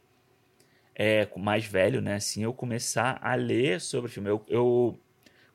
[0.96, 2.16] é, mais velho, né?
[2.16, 4.30] Assim, eu começar a ler sobre o filme.
[4.30, 5.00] Eu, eu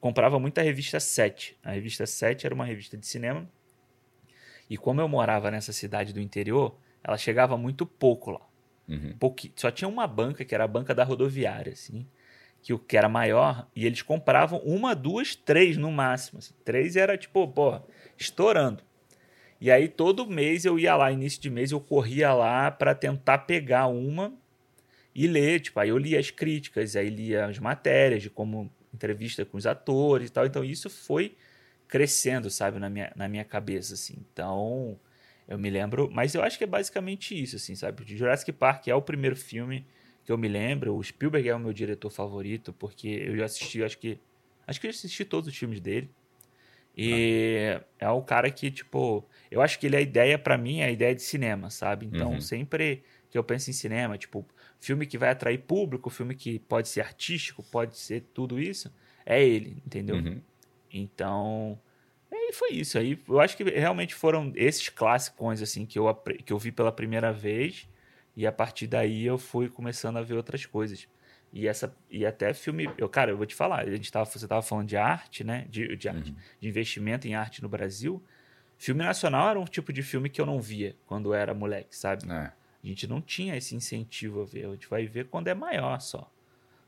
[0.00, 1.58] comprava muito a revista 7.
[1.62, 3.48] A revista 7 era uma revista de cinema
[4.68, 8.40] e como eu morava nessa cidade do interior, ela chegava muito pouco lá.
[8.88, 9.14] Uhum.
[9.18, 9.52] Pouqui...
[9.56, 12.06] Só tinha uma banca, que era a banca da rodoviária, assim,
[12.62, 16.38] que, o que era maior, e eles compravam uma, duas, três no máximo.
[16.38, 16.54] Assim.
[16.64, 17.80] Três era tipo, pô,
[18.18, 18.82] estourando.
[19.60, 23.38] E aí todo mês eu ia lá, início de mês eu corria lá para tentar
[23.38, 24.32] pegar uma
[25.14, 25.60] e ler.
[25.60, 29.66] Tipo, aí eu lia as críticas, aí lia as matérias de como entrevista com os
[29.66, 30.44] atores e tal.
[30.44, 31.36] Então isso foi
[31.88, 34.16] crescendo, sabe, na minha, na minha cabeça, assim.
[34.32, 34.98] Então,
[35.48, 38.02] eu me lembro, mas eu acho que é basicamente isso, assim, sabe?
[38.02, 39.86] O Jurassic Park é o primeiro filme
[40.24, 40.96] que eu me lembro.
[40.96, 44.18] O Spielberg é o meu diretor favorito, porque eu já assisti, acho que.
[44.66, 46.10] Acho que eu assisti todos os filmes dele.
[46.96, 47.84] E ah.
[48.00, 49.24] é o cara que, tipo.
[49.48, 52.06] Eu acho que ele é a ideia, para mim, é a ideia de cinema, sabe?
[52.06, 52.40] Então, uhum.
[52.40, 54.44] sempre que eu penso em cinema, tipo,
[54.80, 58.92] filme que vai atrair público, filme que pode ser artístico, pode ser tudo isso,
[59.24, 60.16] é ele, entendeu?
[60.16, 60.40] Uhum.
[60.92, 61.78] Então,
[62.34, 62.98] aí foi isso.
[62.98, 66.90] Aí eu acho que realmente foram esses clássicos assim que eu, que eu vi pela
[66.90, 67.88] primeira vez
[68.36, 71.08] e a partir daí eu fui começando a ver outras coisas.
[71.52, 74.46] E essa e até filme, eu cara, eu vou te falar, a gente tava, você
[74.46, 75.66] tava falando de arte, né?
[75.70, 76.36] De, de arte, uhum.
[76.60, 78.22] de investimento em arte no Brasil.
[78.76, 82.30] Filme nacional era um tipo de filme que eu não via quando era moleque, sabe?
[82.30, 82.52] É.
[82.84, 84.66] A gente não tinha esse incentivo a ver.
[84.66, 86.30] A gente vai ver quando é maior só.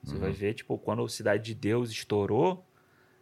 [0.02, 0.20] Você uhum.
[0.20, 2.64] vai ver, tipo, quando o Cidade de Deus estourou,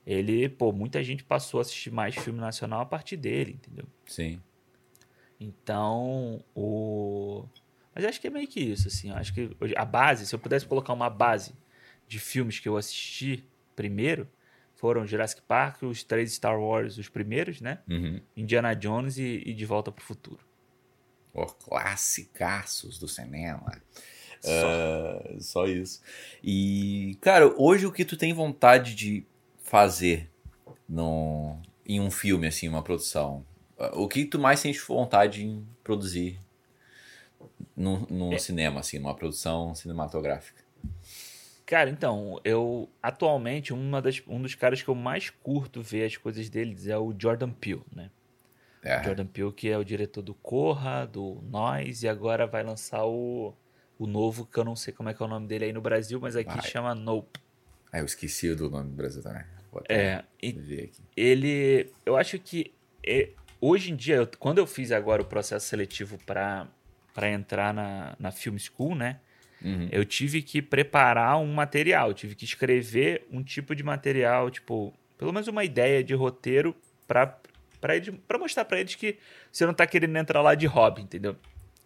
[0.06, 3.86] ele, pô, muita gente passou a assistir mais filme nacional a partir dele, entendeu?
[4.06, 4.40] Sim.
[5.40, 7.44] Então, o.
[7.92, 9.10] Mas acho que é meio que isso, assim.
[9.10, 11.54] Acho que a base, se eu pudesse colocar uma base
[12.06, 14.28] de filmes que eu assisti primeiro,
[14.76, 17.80] foram Jurassic Park, os três Star Wars, os primeiros, né?
[17.88, 18.20] Uhum.
[18.36, 20.40] Indiana Jones e, e, De Volta para o Futuro.
[21.34, 23.82] Oh, classicaços do cinema.
[24.40, 24.50] Só.
[24.50, 26.00] Uh, só isso.
[26.44, 29.26] E, cara, hoje o que tu tem vontade de
[29.66, 30.30] fazer
[30.88, 33.44] no, em um filme, assim, uma produção?
[33.92, 36.38] O que tu mais sente vontade em produzir
[37.76, 38.38] no, no é.
[38.38, 40.64] cinema, assim, numa produção cinematográfica?
[41.66, 46.16] Cara, então, eu atualmente uma das, um dos caras que eu mais curto ver as
[46.16, 48.10] coisas deles é o Jordan Peele, né?
[48.84, 49.02] É.
[49.02, 53.52] Jordan Peele, que é o diretor do Corra, do Nós, e agora vai lançar o,
[53.98, 55.80] o novo, que eu não sei como é que é o nome dele aí no
[55.80, 57.40] Brasil, mas aqui chama Nope.
[57.92, 59.55] Ah, eu esqueci do nome do Brasil também.
[59.88, 60.24] É,
[61.16, 62.72] ele, eu acho que
[63.06, 66.68] é, hoje em dia, eu, quando eu fiz agora o processo seletivo para
[67.30, 69.20] entrar na, na Film School, né?
[69.64, 69.88] Uhum.
[69.90, 75.32] Eu tive que preparar um material, tive que escrever um tipo de material, tipo, pelo
[75.32, 77.38] menos uma ideia de roteiro para
[78.26, 79.16] para mostrar para eles que
[79.52, 81.36] você não tá querendo entrar lá de hobby, entendeu?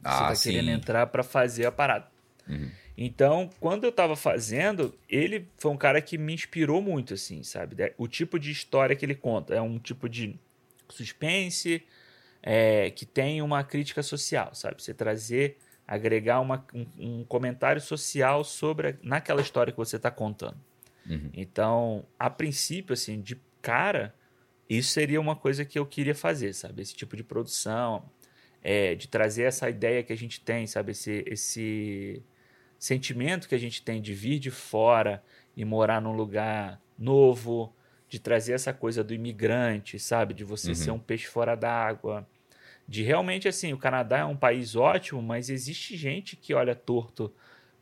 [0.03, 0.51] Ah, você tá sim.
[0.53, 2.07] querendo entrar para fazer a parada.
[2.49, 2.71] Uhum.
[3.03, 7.75] Então, quando eu tava fazendo, ele foi um cara que me inspirou muito, assim, sabe?
[7.97, 10.39] O tipo de história que ele conta é um tipo de
[10.87, 11.83] suspense
[12.43, 14.83] é, que tem uma crítica social, sabe?
[14.83, 15.57] Você trazer,
[15.89, 20.59] agregar uma, um, um comentário social sobre a, naquela história que você está contando.
[21.09, 21.31] Uhum.
[21.33, 24.15] Então, a princípio, assim, de cara,
[24.69, 26.83] isso seria uma coisa que eu queria fazer, sabe?
[26.83, 28.05] Esse tipo de produção.
[28.63, 30.93] é, de trazer essa ideia que a gente tem, sabe?
[30.93, 32.23] Esse, esse
[32.81, 35.23] sentimento que a gente tem de vir de fora
[35.55, 37.73] e morar num lugar novo,
[38.09, 40.33] de trazer essa coisa do imigrante, sabe?
[40.33, 40.75] De você uhum.
[40.75, 42.27] ser um peixe fora d'água.
[42.89, 47.33] De realmente, assim, o Canadá é um país ótimo, mas existe gente que olha torto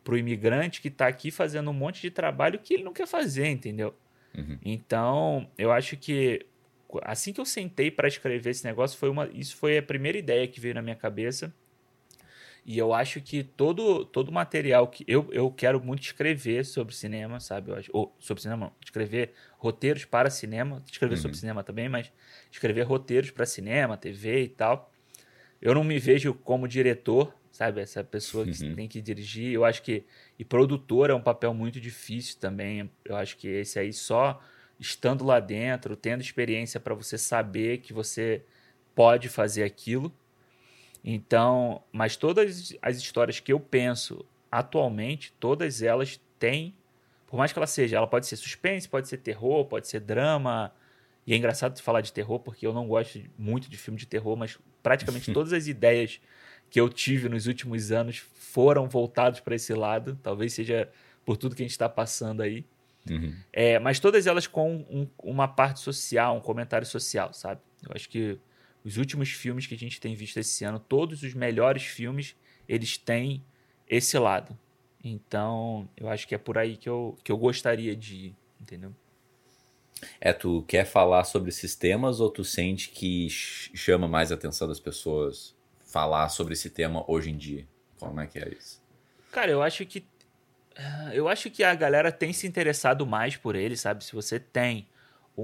[0.03, 3.47] pro imigrante que está aqui fazendo um monte de trabalho que ele não quer fazer,
[3.47, 3.95] entendeu?
[4.37, 4.59] Uhum.
[4.63, 6.45] Então, eu acho que
[7.03, 10.47] assim que eu sentei para escrever esse negócio, foi uma, isso foi a primeira ideia
[10.47, 11.53] que veio na minha cabeça.
[12.65, 17.39] E eu acho que todo todo material que eu, eu quero muito escrever sobre cinema,
[17.39, 17.71] sabe?
[17.71, 21.21] Eu acho, ou sobre cinema, não, escrever roteiros para cinema, escrever uhum.
[21.21, 22.11] sobre cinema também, mas
[22.51, 24.91] escrever roteiros para cinema, TV e tal.
[25.61, 27.81] Eu não me vejo como diretor, sabe?
[27.81, 28.75] Essa pessoa que uhum.
[28.75, 29.51] tem que dirigir.
[29.51, 30.05] Eu acho que
[30.37, 32.89] e produtor é um papel muito difícil também.
[33.03, 34.41] Eu acho que esse aí só
[34.79, 38.43] estando lá dentro, tendo experiência para você saber que você
[38.95, 40.13] pode fazer aquilo.
[41.03, 46.73] Então, mas todas as histórias que eu penso atualmente, todas elas têm,
[47.27, 50.73] por mais que ela seja, ela pode ser suspense, pode ser terror, pode ser drama.
[51.25, 54.35] E é engraçado falar de terror porque eu não gosto muito de filme de terror,
[54.35, 56.19] mas praticamente todas as ideias
[56.69, 60.17] que eu tive nos últimos anos foram voltadas para esse lado.
[60.23, 60.89] Talvez seja
[61.25, 62.65] por tudo que a gente está passando aí.
[63.09, 63.35] Uhum.
[63.53, 67.61] É, mas todas elas com um, uma parte social, um comentário social, sabe?
[67.87, 68.37] Eu acho que
[68.83, 72.35] os últimos filmes que a gente tem visto esse ano, todos os melhores filmes,
[72.67, 73.43] eles têm
[73.87, 74.57] esse lado.
[75.03, 78.93] Então, eu acho que é por aí que eu, que eu gostaria de ir, entendeu?
[80.19, 84.67] É, tu quer falar sobre esses temas ou tu sente que chama mais a atenção
[84.67, 87.67] das pessoas falar sobre esse tema hoje em dia?
[87.99, 88.81] Como é que é isso?
[89.31, 90.05] Cara, eu acho que
[91.11, 94.03] eu acho que a galera tem se interessado mais por ele, sabe?
[94.03, 94.87] Se você tem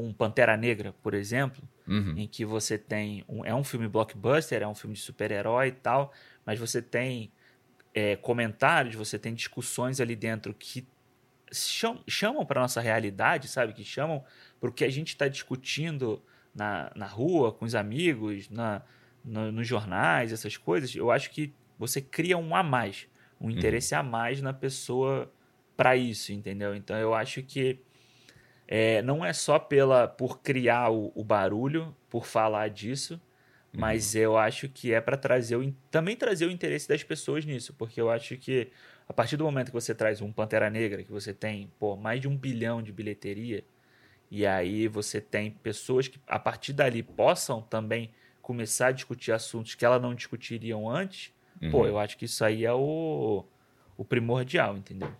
[0.04, 2.16] um Pantera Negra, por exemplo, uhum.
[2.18, 3.24] em que você tem.
[3.28, 6.12] Um, é um filme blockbuster, é um filme de super-herói e tal,
[6.46, 7.32] mas você tem
[7.94, 10.88] é, comentários, você tem discussões ali dentro que
[11.52, 13.74] chamam, chamam para nossa realidade, sabe?
[13.74, 14.24] Que chamam
[14.60, 16.22] para o que a gente está discutindo
[16.54, 18.82] na, na rua, com os amigos, na,
[19.24, 20.96] no, nos jornais, essas coisas.
[20.96, 23.08] Eu acho que você cria um a mais,
[23.40, 24.00] um interesse uhum.
[24.00, 25.32] a mais na pessoa
[25.76, 26.76] para isso, entendeu?
[26.76, 27.80] Então eu acho que
[28.68, 33.80] é, não é só pela por criar o, o barulho, por falar disso, uhum.
[33.80, 37.74] mas eu acho que é para trazer o, também trazer o interesse das pessoas nisso,
[37.74, 38.70] porque eu acho que
[39.08, 42.20] a partir do momento que você traz um Pantera Negra, que você tem pô, mais
[42.20, 43.64] de um bilhão de bilheteria,
[44.32, 49.76] e aí você tem pessoas que a partir dali possam também começar a discutir assuntos
[49.76, 51.70] que elas não discutiriam antes, uhum.
[51.70, 53.46] pô, eu acho que isso aí é o,
[53.96, 55.12] o primordial, entendeu?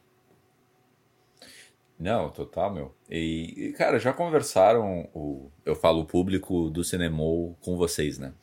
[2.00, 2.94] Não, total, meu.
[3.10, 8.34] E, cara, já conversaram, o, eu falo o público do Cinemol com vocês, né?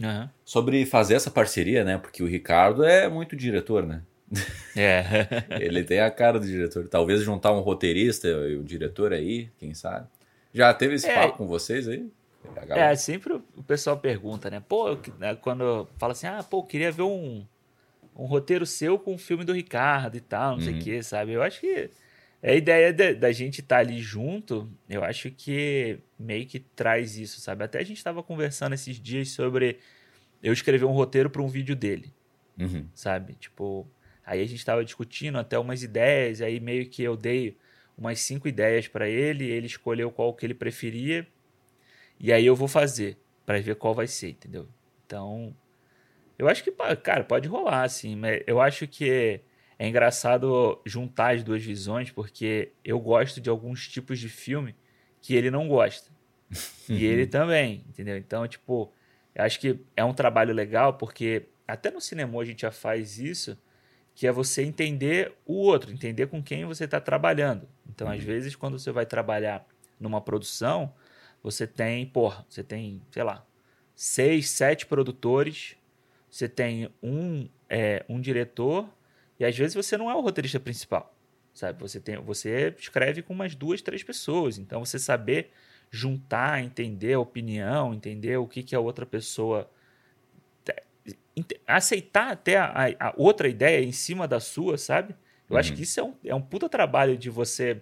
[0.00, 0.28] Uhum.
[0.44, 1.98] Sobre fazer essa parceria, né?
[1.98, 4.02] Porque o Ricardo é muito diretor, né?
[4.76, 5.02] É.
[5.60, 6.88] Ele tem a cara do diretor.
[6.88, 10.06] Talvez juntar um roteirista e o um diretor aí, quem sabe.
[10.52, 11.14] Já teve esse é.
[11.14, 12.10] papo com vocês aí?
[12.70, 14.62] É, sempre o pessoal pergunta, né?
[14.66, 17.44] Pô, né, quando fala assim, ah, pô, eu queria ver um,
[18.16, 20.64] um roteiro seu com o um filme do Ricardo e tal, não uhum.
[20.64, 20.82] sei o uhum.
[20.82, 21.32] que, sabe?
[21.32, 21.90] Eu acho que
[22.42, 27.40] a ideia da gente estar tá ali junto, eu acho que meio que traz isso,
[27.40, 27.64] sabe?
[27.64, 29.78] Até a gente estava conversando esses dias sobre
[30.42, 32.12] eu escrever um roteiro para um vídeo dele,
[32.58, 32.86] uhum.
[32.94, 33.34] sabe?
[33.34, 33.86] Tipo,
[34.24, 37.58] aí a gente estava discutindo até umas ideias, aí meio que eu dei
[37.96, 41.26] umas cinco ideias para ele, ele escolheu qual que ele preferia,
[42.18, 44.66] e aí eu vou fazer para ver qual vai ser, entendeu?
[45.04, 45.54] Então,
[46.38, 46.72] eu acho que,
[47.02, 49.40] cara, pode rolar, assim, mas eu acho que
[49.80, 54.76] é engraçado juntar as duas visões, porque eu gosto de alguns tipos de filme
[55.22, 56.10] que ele não gosta.
[56.86, 58.18] e ele também, entendeu?
[58.18, 58.92] Então, tipo,
[59.34, 63.18] eu acho que é um trabalho legal, porque até no cinema a gente já faz
[63.18, 63.56] isso,
[64.14, 67.66] que é você entender o outro, entender com quem você está trabalhando.
[67.88, 68.12] Então, uhum.
[68.12, 69.66] às vezes, quando você vai trabalhar
[69.98, 70.92] numa produção,
[71.42, 73.46] você tem, porra, você tem, sei lá,
[73.94, 75.74] seis, sete produtores,
[76.30, 78.86] você tem um, é, um diretor
[79.40, 81.12] e às vezes você não é o roteirista principal,
[81.54, 81.80] sabe?
[81.80, 84.58] Você tem, você escreve com umas duas, três pessoas.
[84.58, 85.50] Então você saber
[85.90, 89.68] juntar, entender a opinião, entender o que, que a outra pessoa
[91.66, 95.14] aceitar até a, a, outra ideia em cima da sua, sabe?
[95.48, 95.58] Eu uhum.
[95.58, 97.80] acho que isso é um, é um puta trabalho de você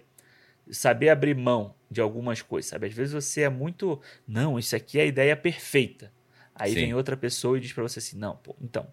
[0.71, 2.87] saber abrir mão de algumas coisas, sabe?
[2.87, 6.09] Às vezes você é muito, não, isso aqui é a ideia perfeita.
[6.55, 6.79] Aí Sim.
[6.81, 8.87] vem outra pessoa e diz para você assim, não, pô, então,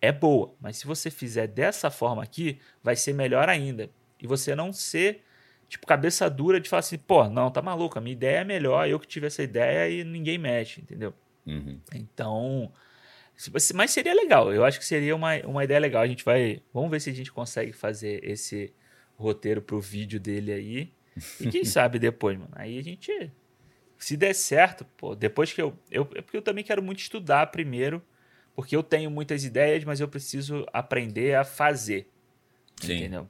[0.00, 3.90] é boa, mas se você fizer dessa forma aqui, vai ser melhor ainda.
[4.20, 5.22] E você não ser,
[5.68, 8.88] tipo, cabeça dura de falar assim, pô, não, tá maluco, a minha ideia é melhor,
[8.88, 11.14] eu que tive essa ideia e ninguém mexe, entendeu?
[11.46, 11.80] Uhum.
[11.94, 12.72] Então,
[13.74, 16.02] Mas seria legal, eu acho que seria uma, uma ideia legal.
[16.02, 16.62] A gente vai.
[16.72, 18.72] Vamos ver se a gente consegue fazer esse
[19.16, 20.92] roteiro pro vídeo dele aí.
[21.40, 22.50] E quem sabe depois, mano.
[22.52, 23.32] Aí a gente.
[23.98, 25.76] Se der certo, pô, depois que eu.
[25.90, 28.02] eu é porque eu também quero muito estudar primeiro.
[28.54, 32.08] Porque eu tenho muitas ideias, mas eu preciso aprender a fazer.
[32.80, 32.98] Sim.
[32.98, 33.28] Entendeu?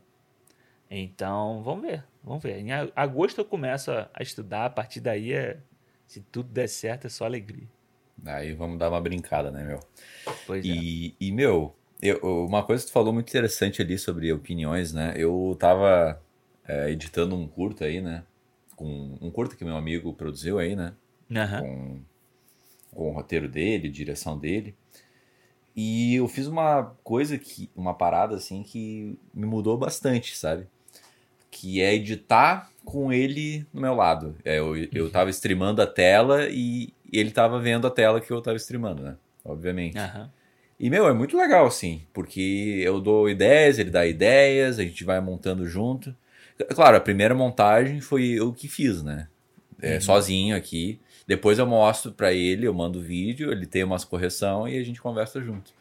[0.90, 2.04] Então, vamos ver.
[2.22, 2.58] Vamos ver.
[2.58, 5.58] Em agosto eu começo a, estudar, a partir daí é.
[6.06, 7.68] Se tudo der certo, é só alegria.
[8.26, 9.78] Aí vamos dar uma brincada, né, meu?
[10.44, 11.24] Pois e, é.
[11.24, 15.14] E, meu, eu, uma coisa que tu falou muito interessante ali sobre opiniões, né?
[15.16, 16.20] Eu tava
[16.66, 18.24] é, editando um curto aí, né?
[18.74, 20.94] Com um curto que meu amigo produziu aí, né?
[21.30, 21.60] Uhum.
[21.60, 22.00] Com,
[22.96, 24.74] com o roteiro dele, direção dele.
[25.74, 30.66] E eu fiz uma coisa que, uma parada assim que me mudou bastante, sabe?
[31.50, 34.36] Que é editar com ele no meu lado.
[34.44, 35.10] É, eu, eu uhum.
[35.10, 39.16] tava streamando a tela e ele tava vendo a tela que eu tava streamando, né?
[39.44, 39.98] Obviamente.
[39.98, 40.28] Uhum.
[40.78, 45.04] E, meu, é muito legal, assim, porque eu dou ideias, ele dá ideias, a gente
[45.04, 46.14] vai montando junto.
[46.74, 49.28] Claro, a primeira montagem foi eu que fiz, né?
[49.80, 50.00] É, uhum.
[50.00, 51.00] Sozinho aqui.
[51.26, 54.82] Depois eu mostro para ele, eu mando o vídeo, ele tem umas correção e a
[54.82, 55.72] gente conversa junto.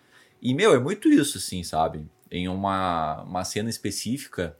[0.41, 2.05] E, meu, é muito isso, assim, sabe?
[2.31, 4.55] Em uma, uma cena específica,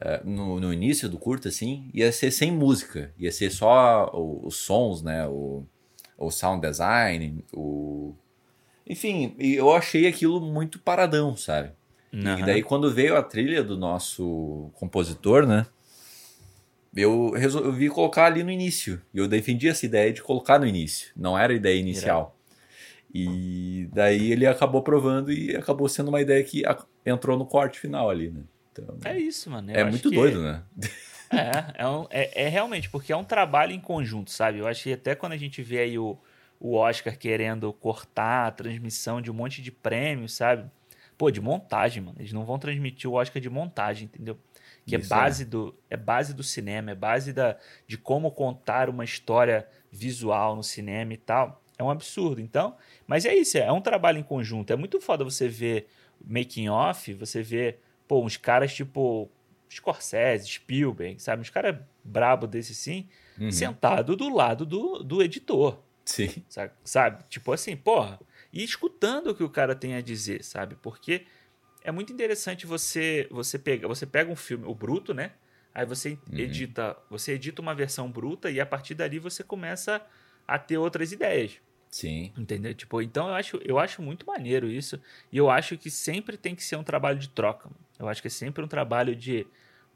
[0.00, 3.12] é, no, no início do curto, assim, ia ser sem música.
[3.18, 5.26] Ia ser só os sons, né?
[5.26, 5.64] O,
[6.16, 8.14] o sound design, o...
[8.88, 11.72] Enfim, eu achei aquilo muito paradão, sabe?
[12.12, 12.38] Uhum.
[12.38, 15.66] E daí quando veio a trilha do nosso compositor, né?
[16.96, 19.02] Eu resolvi colocar ali no início.
[19.12, 21.12] E eu defendi essa ideia de colocar no início.
[21.14, 22.36] Não era a ideia inicial.
[23.12, 26.62] E daí ele acabou provando e acabou sendo uma ideia que
[27.04, 28.42] entrou no corte final ali, né?
[28.72, 29.70] Então, é isso, mano.
[29.70, 30.62] Eu é muito doido, né?
[31.30, 34.58] É, é, um, é, é, realmente, porque é um trabalho em conjunto, sabe?
[34.58, 36.16] Eu acho que até quando a gente vê aí o,
[36.60, 40.70] o Oscar querendo cortar a transmissão de um monte de prêmios, sabe?
[41.18, 42.16] Pô, de montagem, mano.
[42.20, 44.38] Eles não vão transmitir o Oscar de montagem, entendeu?
[44.86, 45.46] Que é Isso é base, é.
[45.46, 47.56] Do, é base do cinema, é base da,
[47.86, 51.60] de como contar uma história visual no cinema e tal.
[51.76, 52.40] É um absurdo.
[52.40, 52.76] Então,
[53.06, 54.72] mas é isso, é um trabalho em conjunto.
[54.72, 55.88] É muito foda você ver
[56.24, 59.28] making off, você ver, pô, uns caras tipo
[59.68, 61.42] Scorsese, Spielberg, sabe?
[61.42, 63.08] Uns caras brabo desse sim,
[63.38, 63.50] uhum.
[63.50, 65.78] sentado do lado do, do editor.
[66.04, 66.30] Sim.
[66.48, 66.72] Sabe?
[66.84, 67.24] sabe?
[67.28, 68.20] Tipo assim, porra.
[68.52, 70.76] E escutando o que o cara tem a dizer, sabe?
[70.76, 71.26] Porque
[71.86, 75.30] é muito interessante você você pega, você pega um filme, o bruto, né?
[75.72, 76.38] Aí você uhum.
[76.38, 80.04] edita, você edita uma versão bruta e a partir dali você começa
[80.48, 81.60] a ter outras ideias.
[81.88, 82.32] Sim.
[82.36, 82.74] Entendeu?
[82.74, 85.00] Tipo, então eu acho, eu acho muito maneiro isso.
[85.30, 87.70] E eu acho que sempre tem que ser um trabalho de troca.
[87.98, 89.46] Eu acho que é sempre um trabalho de,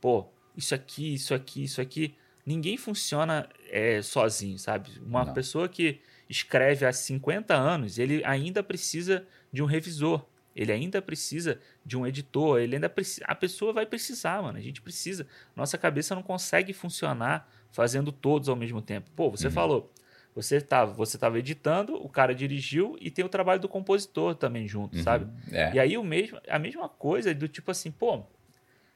[0.01, 2.15] pô, isso aqui, isso aqui, isso aqui.
[2.47, 4.93] Ninguém funciona é, sozinho, sabe?
[5.05, 5.35] Uma Não.
[5.35, 10.25] pessoa que escreve há 50 anos, ele ainda precisa de um revisor.
[10.55, 14.59] Ele ainda precisa de um editor, ele ainda precisa, a pessoa vai precisar, mano.
[14.59, 15.27] A gente precisa.
[15.55, 19.11] Nossa cabeça não consegue funcionar fazendo todos ao mesmo tempo.
[19.15, 19.53] Pô, você uhum.
[19.53, 19.93] falou,
[20.35, 24.67] você estava você tava editando, o cara dirigiu e tem o trabalho do compositor também
[24.67, 25.31] junto, uhum, sabe?
[25.53, 25.75] É.
[25.75, 28.23] E aí o mesmo, a mesma coisa do tipo assim, pô,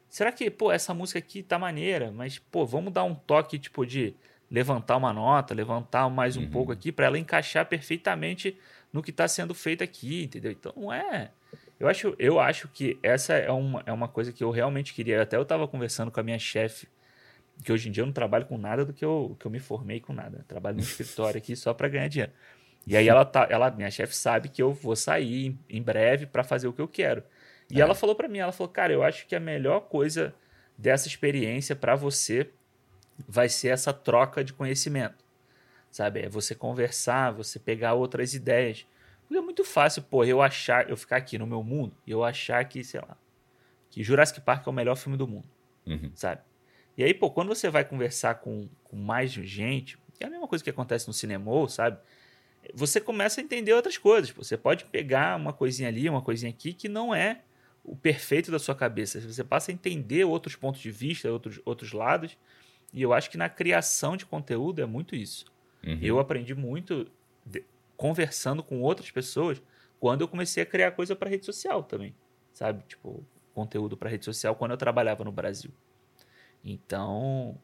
[0.09, 3.84] será que, pô, essa música aqui tá maneira, mas, pô, vamos dar um toque, tipo,
[3.84, 4.14] de
[4.50, 6.50] levantar uma nota, levantar mais um uhum.
[6.50, 8.57] pouco aqui para ela encaixar perfeitamente
[8.92, 10.52] no que está sendo feito aqui, entendeu?
[10.52, 11.30] Então, não é...
[11.85, 15.20] Eu acho, eu acho que essa é uma, é uma coisa que eu realmente queria.
[15.20, 16.89] Até eu estava conversando com a minha chefe
[17.62, 19.61] que hoje em dia eu não trabalho com nada do que eu, que eu me
[19.61, 20.39] formei com nada.
[20.39, 22.32] Eu trabalho no escritório aqui só para ganhar dinheiro.
[22.87, 26.43] E aí ela tá, ela, minha chefe sabe que eu vou sair em, breve para
[26.43, 27.22] fazer o que eu quero.
[27.70, 27.82] E é.
[27.82, 30.35] ela falou para mim, ela falou: "Cara, eu acho que a melhor coisa
[30.76, 32.51] dessa experiência para você
[33.28, 35.22] vai ser essa troca de conhecimento.
[35.91, 36.22] Sabe?
[36.22, 38.87] É você conversar, você pegar outras ideias.
[39.27, 42.22] Porque é muito fácil, pô, eu achar, eu ficar aqui no meu mundo e eu
[42.22, 43.16] achar que, sei lá,
[43.91, 45.49] que Jurassic Park é o melhor filme do mundo.
[45.87, 46.11] Uhum.
[46.14, 46.43] Sabe?
[46.97, 50.47] E aí, pô, quando você vai conversar com, com mais gente, que é a mesma
[50.47, 51.99] coisa que acontece no cinema, sabe?
[52.72, 54.31] Você começa a entender outras coisas.
[54.31, 57.43] Você pode pegar uma coisinha ali, uma coisinha aqui, que não é
[57.83, 59.20] o perfeito da sua cabeça.
[59.20, 62.39] Você passa a entender outros pontos de vista, outros, outros lados.
[62.93, 65.45] E eu acho que na criação de conteúdo é muito isso.
[65.85, 65.99] Uhum.
[66.01, 67.11] Eu aprendi muito
[67.45, 67.62] de,
[67.97, 69.62] conversando com outras pessoas
[70.01, 72.14] quando eu comecei a criar coisa para rede social também.
[72.53, 72.84] Sabe?
[72.86, 73.24] Tipo,
[73.55, 75.70] conteúdo para rede social quando eu trabalhava no Brasil.
[76.64, 77.59] Então,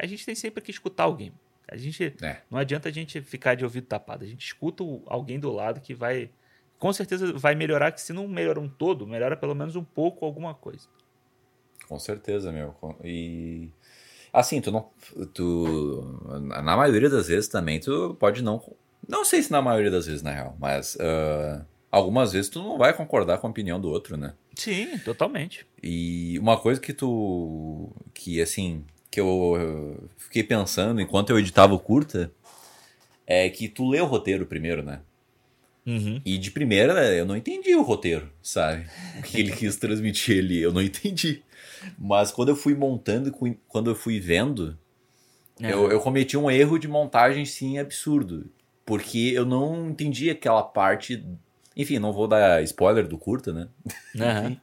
[0.00, 1.32] a gente tem sempre que escutar alguém.
[1.68, 2.42] A gente é.
[2.50, 4.24] não adianta a gente ficar de ouvido tapado.
[4.24, 6.30] A gente escuta alguém do lado que vai,
[6.78, 7.90] com certeza, vai melhorar.
[7.92, 10.88] Que se não melhora um todo, melhora pelo menos um pouco alguma coisa.
[11.88, 12.74] Com certeza, meu.
[13.02, 13.70] E
[14.32, 14.90] assim, tu não,
[15.32, 18.62] tu na maioria das vezes também tu pode não
[19.08, 22.78] Não sei se na maioria das vezes, na real, mas uh, algumas vezes tu não
[22.78, 24.34] vai concordar com a opinião do outro, né?
[24.54, 25.66] Sim, totalmente.
[25.82, 27.90] E uma coisa que tu.
[28.12, 28.84] que assim.
[29.10, 32.32] que eu fiquei pensando enquanto eu editava o curta
[33.26, 35.00] é que tu lê o roteiro primeiro, né?
[35.86, 36.20] Uhum.
[36.24, 38.86] E de primeira eu não entendi o roteiro, sabe?
[39.18, 41.42] O que ele quis transmitir ali, eu não entendi.
[41.98, 43.32] Mas quando eu fui montando,
[43.68, 44.78] quando eu fui vendo,
[45.60, 45.72] é.
[45.72, 48.48] eu, eu cometi um erro de montagem sim absurdo.
[48.84, 51.24] Porque eu não entendi aquela parte.
[51.76, 53.68] Enfim, não vou dar spoiler do curta, né?
[54.14, 54.56] Uhum.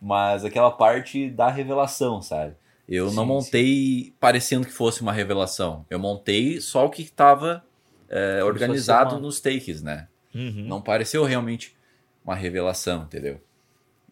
[0.00, 2.54] Mas aquela parte da revelação, sabe?
[2.88, 4.14] Eu sim, não montei sim.
[4.18, 5.84] parecendo que fosse uma revelação.
[5.90, 7.64] Eu montei só o que estava
[8.08, 9.20] é, organizado uma...
[9.20, 10.08] nos takes, né?
[10.34, 10.64] Uhum.
[10.66, 11.76] Não pareceu realmente
[12.24, 13.40] uma revelação, entendeu?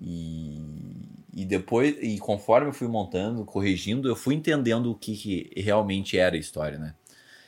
[0.01, 0.61] E,
[1.34, 6.18] e depois, e conforme eu fui montando, corrigindo, eu fui entendendo o que, que realmente
[6.18, 6.94] era a história, né?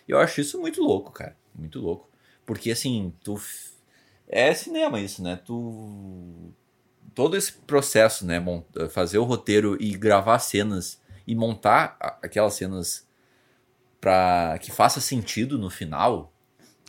[0.07, 1.37] Eu acho isso muito louco, cara.
[1.59, 2.09] Muito louco.
[2.47, 3.39] Porque assim, tu.
[4.29, 5.37] É cinema isso, né?
[5.37, 6.53] Tu.
[7.15, 8.43] Todo esse processo, né?
[8.91, 13.07] Fazer o roteiro e gravar cenas e montar aquelas cenas
[14.01, 16.33] para que faça sentido no final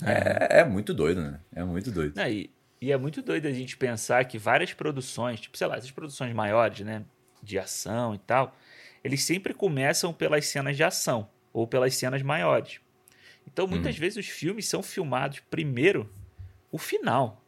[0.01, 1.39] é, é muito doido, né?
[1.53, 2.15] É muito doido.
[2.15, 2.49] Não, e,
[2.81, 6.33] e é muito doido a gente pensar que várias produções, tipo, sei lá, essas produções
[6.33, 7.03] maiores, né?
[7.41, 8.55] De ação e tal,
[9.03, 12.79] eles sempre começam pelas cenas de ação ou pelas cenas maiores.
[13.51, 13.99] Então, muitas hum.
[13.99, 16.09] vezes os filmes são filmados primeiro
[16.71, 17.43] o final.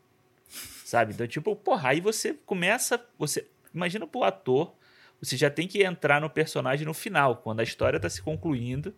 [0.86, 1.14] Sabe?
[1.14, 3.04] Então, tipo, porra, aí você começa.
[3.18, 4.74] Você Imagina pro ator,
[5.22, 8.94] você já tem que entrar no personagem no final, quando a história tá se concluindo,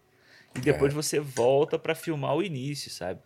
[0.56, 0.96] e depois é.
[0.96, 3.22] você volta para filmar o início, sabe?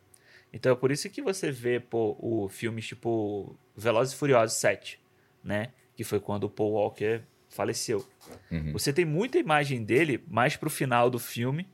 [0.51, 4.99] Então é por isso que você vê pô, o filmes tipo Velozes e Furiosos 7,
[5.43, 5.71] né?
[5.95, 8.05] Que foi quando o Paul Walker faleceu.
[8.51, 8.71] Uhum.
[8.73, 11.67] Você tem muita imagem dele mais pro final do filme,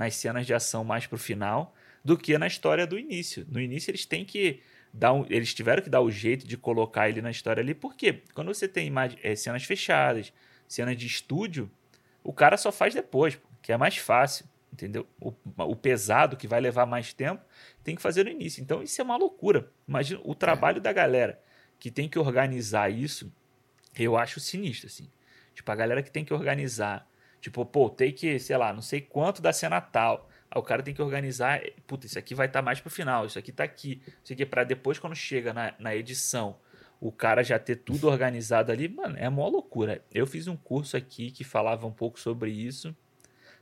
[0.00, 3.46] nas cenas de ação mais pro final, do que na história do início.
[3.50, 7.10] No início eles têm que dar um, eles tiveram que dar o jeito de colocar
[7.10, 10.32] ele na história ali, porque quando você tem imagem, é, cenas fechadas,
[10.66, 11.70] cenas de estúdio,
[12.24, 15.06] o cara só faz depois, que é mais fácil, entendeu?
[15.20, 17.44] O, o pesado que vai levar mais tempo
[17.84, 18.62] tem que fazer no início.
[18.62, 19.70] Então isso é uma loucura.
[19.86, 20.80] Imagina o trabalho é.
[20.80, 21.38] da galera
[21.78, 23.30] que tem que organizar isso,
[23.98, 25.10] eu acho sinistro, assim.
[25.54, 27.06] Tipo, a galera que tem que organizar,
[27.40, 30.28] tipo, pô, tem que, sei lá, não sei quanto da cena tal.
[30.50, 33.26] Aí o cara tem que organizar, puta, isso aqui vai estar tá mais pro final,
[33.26, 36.56] isso aqui tá aqui, isso aqui é pra depois, quando chega na, na edição,
[37.00, 40.04] o cara já ter tudo organizado ali, mano, é uma loucura.
[40.12, 42.94] Eu fiz um curso aqui que falava um pouco sobre isso,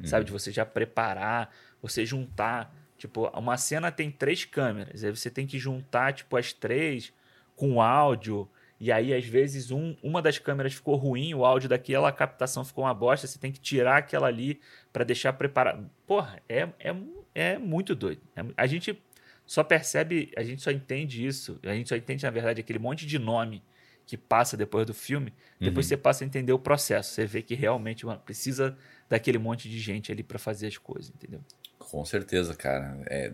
[0.01, 0.07] uhum.
[0.07, 5.31] sabe, de você já preparar, você juntar Tipo, uma cena tem três câmeras, aí você
[5.31, 7.12] tem que juntar, tipo, as três
[7.55, 8.49] com áudio,
[8.81, 12.85] e aí, às vezes, um, uma das câmeras ficou ruim, o áudio daquela captação ficou
[12.85, 14.61] uma bosta, você tem que tirar aquela ali
[14.93, 15.91] para deixar preparado.
[16.07, 16.95] Porra, é, é,
[17.35, 18.22] é muito doido.
[18.37, 18.97] É, a gente
[19.45, 23.05] só percebe, a gente só entende isso, a gente só entende, na verdade, aquele monte
[23.05, 23.62] de nome
[24.07, 25.91] que passa depois do filme, depois uhum.
[25.91, 27.12] você passa a entender o processo.
[27.12, 31.11] Você vê que realmente mano, precisa daquele monte de gente ali para fazer as coisas,
[31.11, 31.41] entendeu?
[31.79, 33.03] Com certeza, cara.
[33.07, 33.31] É,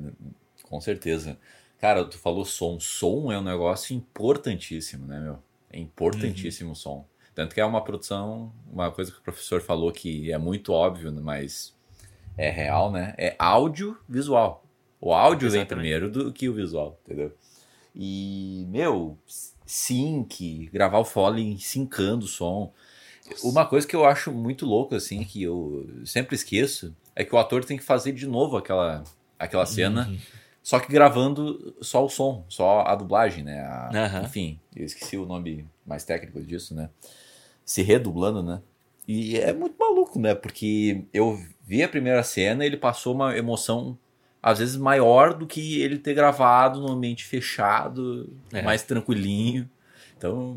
[0.64, 1.38] com certeza.
[1.84, 2.80] Cara, tu falou som.
[2.80, 5.38] Som é um negócio importantíssimo, né, meu?
[5.70, 6.74] É importantíssimo o uhum.
[6.74, 7.06] som.
[7.34, 11.12] Tanto que é uma produção, uma coisa que o professor falou que é muito óbvio,
[11.12, 11.76] mas
[12.38, 13.12] é real, né?
[13.18, 14.64] É áudio visual.
[14.98, 15.68] O áudio Exatamente.
[15.68, 17.36] vem primeiro do que o visual, entendeu?
[17.94, 19.18] E, meu,
[19.66, 22.72] sync, gravar o Foley sincando o som.
[23.42, 27.38] Uma coisa que eu acho muito louco, assim, que eu sempre esqueço, é que o
[27.38, 29.04] ator tem que fazer de novo aquela,
[29.38, 30.18] aquela cena, uhum.
[30.64, 33.60] Só que gravando só o som, só a dublagem, né?
[33.60, 34.24] A, uhum.
[34.24, 36.88] Enfim, eu esqueci o nome mais técnico disso, né?
[37.66, 38.62] Se redublando, né?
[39.06, 40.34] E é muito maluco, né?
[40.34, 43.98] Porque eu vi a primeira cena e ele passou uma emoção,
[44.42, 48.62] às vezes, maior do que ele ter gravado no ambiente fechado, é.
[48.62, 49.68] mais tranquilinho.
[50.16, 50.56] Então,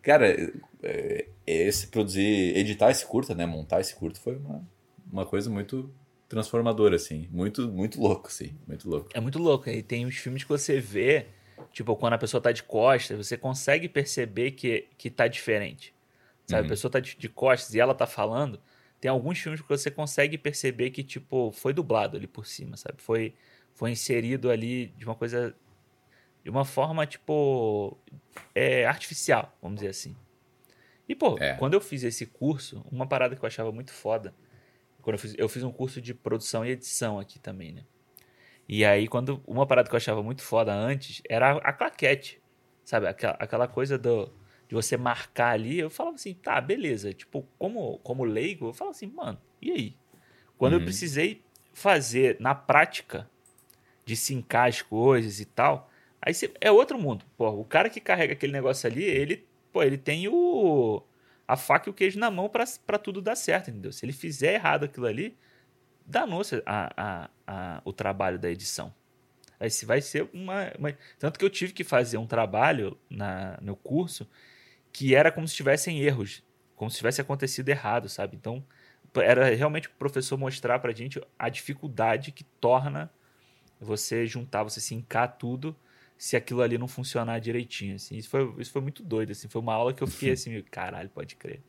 [0.00, 0.50] cara,
[0.82, 4.66] é, esse produzir, editar esse curta, né, montar esse curta foi uma,
[5.12, 5.90] uma coisa muito
[6.30, 9.10] transformadora, assim, muito, muito louco, assim, muito louco.
[9.12, 11.26] É muito louco, e tem uns filmes que você vê,
[11.72, 15.92] tipo, quando a pessoa tá de costas, você consegue perceber que, que tá diferente,
[16.46, 16.66] sabe, uhum.
[16.66, 18.60] a pessoa tá de, de costas e ela tá falando,
[19.00, 23.02] tem alguns filmes que você consegue perceber que, tipo, foi dublado ali por cima, sabe,
[23.02, 23.34] foi,
[23.74, 25.52] foi inserido ali de uma coisa,
[26.44, 27.98] de uma forma, tipo,
[28.54, 30.16] é, artificial, vamos dizer assim.
[31.08, 31.54] E, pô, é.
[31.54, 34.32] quando eu fiz esse curso, uma parada que eu achava muito foda,
[35.00, 37.84] quando eu fiz, eu fiz um curso de produção e edição aqui também, né?
[38.68, 42.40] E aí, quando uma parada que eu achava muito foda antes era a, claquete,
[42.84, 43.08] sabe?
[43.08, 44.32] Aquela, aquela coisa do,
[44.68, 45.78] de você marcar ali.
[45.78, 47.12] Eu falava assim, tá, beleza.
[47.12, 49.96] Tipo, como, como leigo, eu falava assim, mano, e aí?
[50.56, 50.78] Quando uhum.
[50.78, 51.42] eu precisei
[51.72, 53.28] fazer na prática,
[54.10, 55.88] de sincar as coisas e tal.
[56.20, 57.24] Aí você, é outro mundo.
[57.36, 61.02] Pô, o cara que carrega aquele negócio ali, ele, pô, ele tem o
[61.50, 63.92] a faca e o queijo na mão para tudo dar certo, entendeu?
[63.92, 65.36] Se ele fizer errado aquilo ali,
[66.06, 68.94] danou-se a, a, a, o trabalho da edição.
[69.58, 73.58] Aí se vai ser uma, uma, Tanto que eu tive que fazer um trabalho na,
[73.60, 74.30] no curso
[74.92, 76.42] que era como se tivessem erros,
[76.76, 78.36] como se tivesse acontecido errado, sabe?
[78.36, 78.64] Então,
[79.16, 83.10] era realmente o professor mostrar pra gente a dificuldade que torna
[83.80, 85.76] você juntar, você se encar tudo
[86.20, 88.14] se aquilo ali não funcionar direitinho, assim.
[88.14, 89.48] Isso foi, isso foi muito doido, assim.
[89.48, 91.62] Foi uma aula que eu fiquei assim, caralho, pode crer.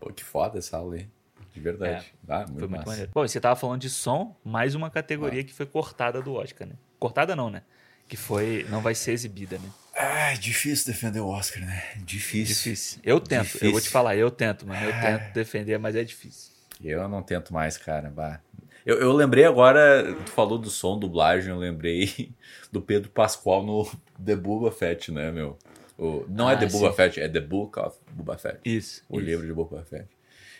[0.00, 1.08] Pô, que foda essa aula aí.
[1.52, 2.12] De verdade.
[2.28, 2.90] É, ah, muito foi muito massa.
[2.90, 3.10] maneiro.
[3.14, 5.44] Bom, você tava falando de som, mais uma categoria ah.
[5.44, 6.74] que foi cortada do Oscar, né?
[6.98, 7.62] Cortada não, né?
[8.08, 8.66] Que foi.
[8.68, 9.70] Não vai ser exibida, né?
[9.94, 11.80] Ah, é difícil defender o Oscar, né?
[11.98, 12.56] Difícil.
[12.56, 13.00] Difícil.
[13.04, 13.68] Eu tento, difícil.
[13.68, 14.84] eu vou te falar, eu tento, mano.
[14.84, 15.00] Eu ah.
[15.00, 16.52] tento defender, mas é difícil.
[16.82, 18.10] Eu não tento mais, cara.
[18.10, 18.40] Bah.
[18.84, 22.30] Eu, eu lembrei agora, tu falou do som, dublagem, eu lembrei
[22.70, 23.90] do Pedro Pascoal no
[24.22, 25.58] The Boba Fett, né, meu?
[25.96, 28.58] O, não é ah, é The Boba Fett, é The Book of Boba Fett.
[28.64, 29.02] Isso.
[29.08, 29.26] O isso.
[29.26, 30.08] livro de Boba Fett.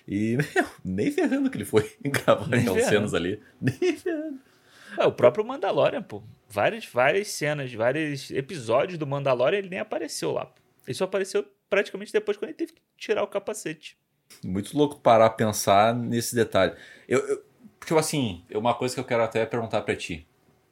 [0.08, 3.40] E, meu, nem ferrando que ele foi gravando aquelas cenas ali.
[3.60, 4.40] Nem ferrando.
[4.96, 6.22] É, o próprio Mandalorian, pô.
[6.48, 10.50] Várias, várias cenas, vários episódios do Mandalorian, ele nem apareceu lá.
[10.86, 13.98] Ele só apareceu praticamente depois quando ele teve que tirar o capacete.
[14.42, 16.74] Muito louco parar a pensar nesse detalhe.
[17.08, 17.42] Eu, eu
[17.84, 20.26] tipo assim, uma coisa que eu quero até perguntar para ti.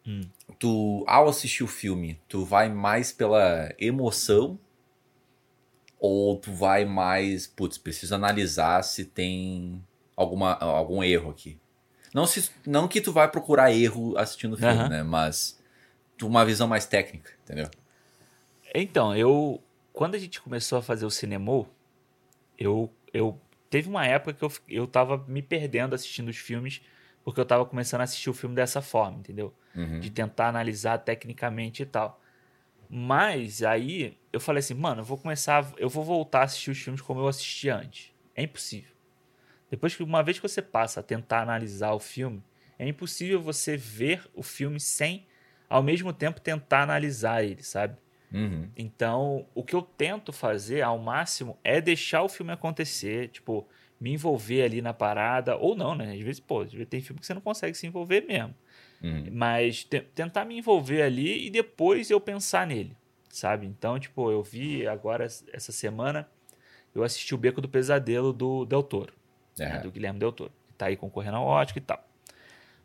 [0.06, 0.22] Hum.
[0.58, 4.58] Tu, ao assistir o filme, tu vai mais pela emoção
[5.98, 9.82] ou tu vai mais, putz, preciso analisar se tem
[10.16, 11.58] alguma, algum erro aqui?
[12.12, 14.88] Não, se, não que tu vai procurar erro assistindo o filme, uhum.
[14.88, 15.02] né?
[15.02, 15.62] Mas
[16.18, 17.70] tu, uma visão mais técnica, entendeu?
[18.74, 19.62] Então, eu.
[19.92, 21.66] Quando a gente começou a fazer o cinema,
[22.58, 23.38] eu, eu.
[23.70, 26.82] Teve uma época que eu, eu tava me perdendo assistindo os filmes,
[27.24, 29.54] porque eu tava começando a assistir o filme dessa forma, entendeu?
[29.74, 30.00] Uhum.
[30.00, 32.20] De tentar analisar tecnicamente e tal.
[32.88, 36.78] Mas aí eu falei assim, mano, eu vou começar, eu vou voltar a assistir os
[36.78, 38.12] filmes como eu assisti antes.
[38.34, 38.92] É impossível.
[39.70, 42.42] Depois que uma vez que você passa a tentar analisar o filme,
[42.78, 45.26] é impossível você ver o filme sem
[45.68, 47.96] ao mesmo tempo tentar analisar ele, sabe?
[48.30, 48.68] Uhum.
[48.76, 53.66] Então, o que eu tento fazer ao máximo é deixar o filme acontecer, tipo,
[54.02, 56.12] me envolver ali na parada, ou não, né?
[56.12, 58.54] Às vezes, pô, tem filme que você não consegue se envolver mesmo.
[59.02, 59.28] Uhum.
[59.32, 59.84] Mas
[60.14, 62.96] tentar me envolver ali e depois eu pensar nele,
[63.28, 63.66] sabe?
[63.66, 66.28] Então, tipo, eu vi agora, essa semana,
[66.94, 69.12] eu assisti o Beco do Pesadelo do Del Toro
[69.58, 72.08] né, do Guilherme Del Toro, que tá aí concorrendo ao Oscar e tal.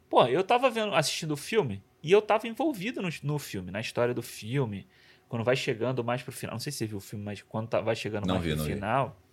[0.09, 3.79] Pô, eu tava vendo, assistindo o filme e eu tava envolvido no, no filme, na
[3.79, 4.87] história do filme.
[5.27, 7.67] Quando vai chegando mais pro final, não sei se você viu o filme, mas quando
[7.67, 9.26] tá, vai chegando não mais vi, pro final, vi.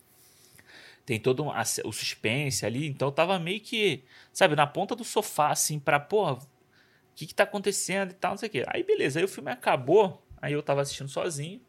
[1.05, 2.87] Tem todo a, o suspense ali.
[2.89, 6.39] Então eu tava meio que, sabe, na ponta do sofá, assim, pra, pô, o
[7.15, 8.65] que que tá acontecendo e tal, não sei o quê.
[8.69, 11.61] Aí beleza, aí o filme acabou, aí eu tava assistindo sozinho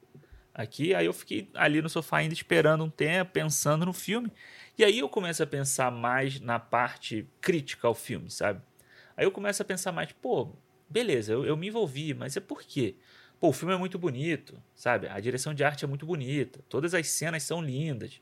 [0.54, 4.32] aqui, aí eu fiquei ali no sofá ainda esperando um tempo, pensando no filme.
[4.78, 8.62] E aí eu começo a pensar mais na parte crítica ao filme, sabe?
[9.18, 10.50] Aí eu começo a pensar mais, pô,
[10.90, 12.96] beleza, eu, eu me envolvi, mas é por quê?
[13.40, 15.08] Pô, o filme é muito bonito, sabe?
[15.08, 18.22] A direção de arte é muito bonita, todas as cenas são lindas.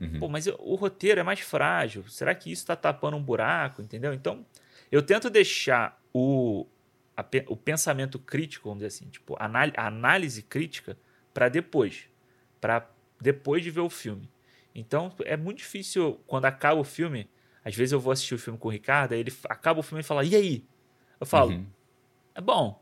[0.00, 0.20] Uhum.
[0.20, 2.06] Pô, mas o roteiro é mais frágil.
[2.08, 4.14] Será que isso está tapando um buraco, entendeu?
[4.14, 4.44] Então,
[4.90, 6.66] eu tento deixar o,
[7.16, 10.96] a, o pensamento crítico, vamos dizer assim, tipo, a análise crítica
[11.34, 12.08] para depois,
[12.60, 12.88] para
[13.20, 14.30] depois de ver o filme.
[14.74, 17.28] Então é muito difícil quando acaba o filme.
[17.64, 20.00] Às vezes eu vou assistir o filme com o Ricardo, aí ele acaba o filme
[20.00, 20.64] e fala: E aí?
[21.20, 21.66] Eu falo: uhum.
[22.34, 22.80] É bom,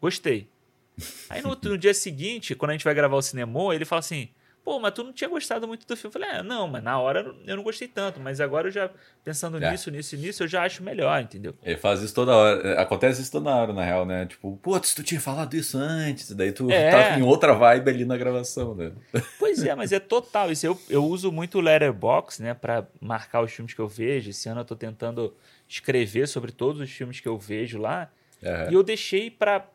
[0.00, 0.48] gostei.
[1.28, 4.28] Aí no, no, dia seguinte, quando a gente vai gravar o cinema, ele fala assim:
[4.64, 6.08] Pô, mas tu não tinha gostado muito do filme.
[6.08, 8.90] Eu falei: É, não, mas na hora eu não gostei tanto, mas agora eu já,
[9.22, 9.70] pensando é.
[9.70, 11.54] nisso, nisso e nisso, eu já acho melhor, entendeu?
[11.62, 12.80] Ele faz isso toda hora.
[12.80, 14.24] Acontece isso toda hora, na real, né?
[14.24, 16.90] Tipo, putz, tu tinha falado isso antes, daí tu é.
[16.90, 18.92] tá em outra vibe ali na gravação, né?
[19.38, 20.66] Pois é, mas é total isso.
[20.66, 24.30] Eu, eu uso muito o Letterbox, né, pra marcar os filmes que eu vejo.
[24.30, 25.34] Esse ano eu tô tentando
[25.68, 28.10] escrever sobre todos os filmes que eu vejo lá.
[28.42, 28.70] Uhum.
[28.70, 29.66] E eu deixei pra,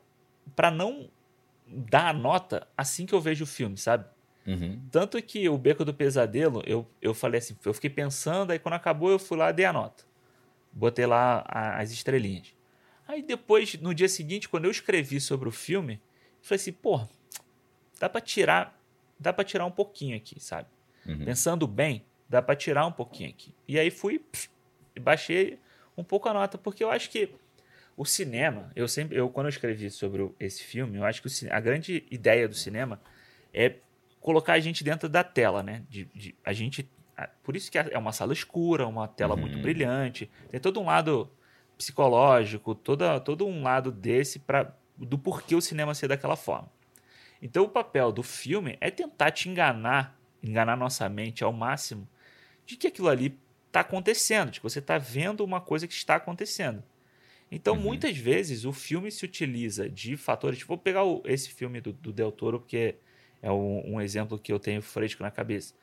[0.56, 1.08] pra não
[1.68, 4.06] dar a nota assim que eu vejo o filme, sabe?
[4.50, 4.82] Uhum.
[4.92, 8.74] Tanto que o Beco do Pesadelo, eu, eu falei assim, eu fiquei pensando, aí quando
[8.74, 10.04] acabou eu fui lá dei a nota.
[10.72, 12.56] Botei lá a, as estrelinhas.
[13.08, 16.00] Aí depois, no dia seguinte, quando eu escrevi sobre o filme, eu
[16.42, 17.02] falei assim, pô,
[18.00, 18.80] dá pra tirar,
[19.20, 20.68] dá pra tirar um pouquinho aqui, sabe?
[21.06, 21.26] Uhum.
[21.26, 23.54] Pensando bem, dá pra tirar um pouquinho aqui.
[23.68, 24.50] E aí fui, pff,
[25.00, 25.60] baixei
[25.96, 27.30] um pouco a nota, porque eu acho que
[27.96, 31.32] o cinema, eu sempre, eu quando eu escrevi sobre esse filme, eu acho que o,
[31.54, 33.00] a grande ideia do cinema
[33.54, 33.76] é
[34.20, 35.84] colocar a gente dentro da tela, né?
[35.90, 36.90] De, de a gente,
[37.44, 39.42] por isso que é uma sala escura, uma tela uhum.
[39.42, 41.30] muito brilhante, tem todo um lado
[41.78, 46.70] psicológico, toda, todo um lado desse para do porquê o cinema ser daquela forma.
[47.42, 52.06] Então o papel do filme é tentar te enganar, enganar nossa mente ao máximo
[52.66, 56.16] de que aquilo ali está acontecendo, de que você está vendo uma coisa que está
[56.16, 56.84] acontecendo.
[57.52, 57.82] Então, uhum.
[57.82, 60.62] muitas vezes, o filme se utiliza de fatores.
[60.62, 62.96] Vou pegar o, esse filme do, do, Del Toro, porque
[63.42, 65.74] é um, um, exemplo que eu tenho fresco na cabeça.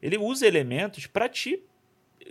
[0.00, 1.62] Ele usa elementos para te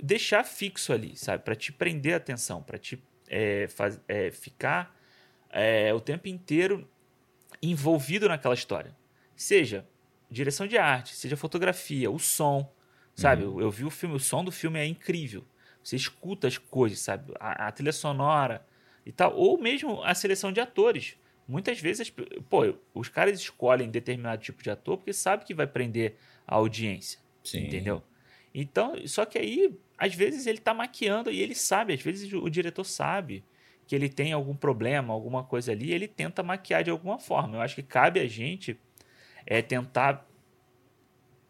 [0.02, 1.44] deixar fixo ali, sabe?
[1.44, 4.96] Para te prender a atenção, para te é, faz, é, ficar
[5.50, 6.88] é, o tempo inteiro
[7.62, 8.96] envolvido naquela história.
[9.36, 9.88] Seja
[10.30, 12.74] direção de arte, seja fotografia, o som,
[13.16, 13.44] sabe?
[13.44, 13.60] Uhum.
[13.60, 15.46] Eu, eu vi o filme, o som do filme é incrível.
[15.84, 17.34] Você escuta as coisas, sabe?
[17.40, 18.66] A, a, trilha sonora
[19.06, 19.36] e tal.
[19.36, 21.18] Ou mesmo a seleção de atores.
[21.48, 22.12] Muitas vezes,
[22.50, 26.16] pô, os caras escolhem determinado tipo de ator porque sabe que vai prender
[26.48, 27.20] a audiência.
[27.44, 27.66] Sim.
[27.66, 28.04] Entendeu?
[28.54, 32.50] Então, só que aí, às vezes, ele tá maquiando e ele sabe, às vezes o
[32.50, 33.44] diretor sabe
[33.88, 37.58] que ele tem algum problema, alguma coisa ali, e ele tenta maquiar de alguma forma.
[37.58, 38.80] Eu acho que cabe a gente
[39.46, 40.28] é tentar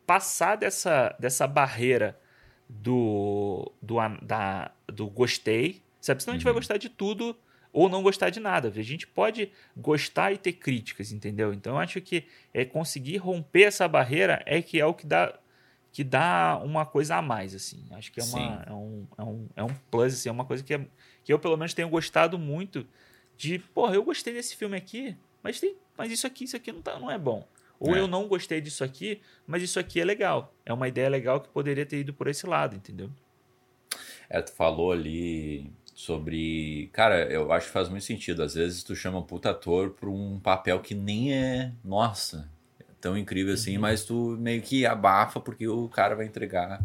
[0.06, 2.20] passar dessa, dessa barreira
[2.68, 6.24] do, do, da, do gostei, sabe?
[6.24, 6.60] Senão a gente vai uhum.
[6.60, 7.36] gostar de tudo
[7.74, 8.72] ou não gostar de nada.
[8.76, 11.54] A gente pode gostar e ter críticas, entendeu?
[11.54, 15.38] Então eu acho que é conseguir romper essa barreira é que é o que dá
[15.92, 17.86] que dá uma coisa a mais, assim.
[17.92, 20.64] Acho que é, uma, é, um, é, um, é um plus, assim, é uma coisa
[20.64, 20.88] que, é,
[21.22, 22.88] que eu, pelo menos, tenho gostado muito
[23.36, 26.82] de, porra, eu gostei desse filme aqui, mas, tem, mas isso aqui, isso aqui não,
[26.82, 27.46] tá, não é bom.
[27.78, 28.00] Ou é.
[28.00, 30.54] eu não gostei disso aqui, mas isso aqui é legal.
[30.66, 33.10] É uma ideia legal que poderia ter ido por esse lado, entendeu?
[34.30, 36.90] É, tu falou ali sobre.
[36.94, 38.44] Cara, eu acho que faz muito sentido.
[38.44, 41.72] Às vezes tu chama um puta ator pra um papel que nem é.
[41.84, 43.82] Nossa, é tão incrível assim, uhum.
[43.82, 46.82] mas tu meio que abafa porque o cara vai entregar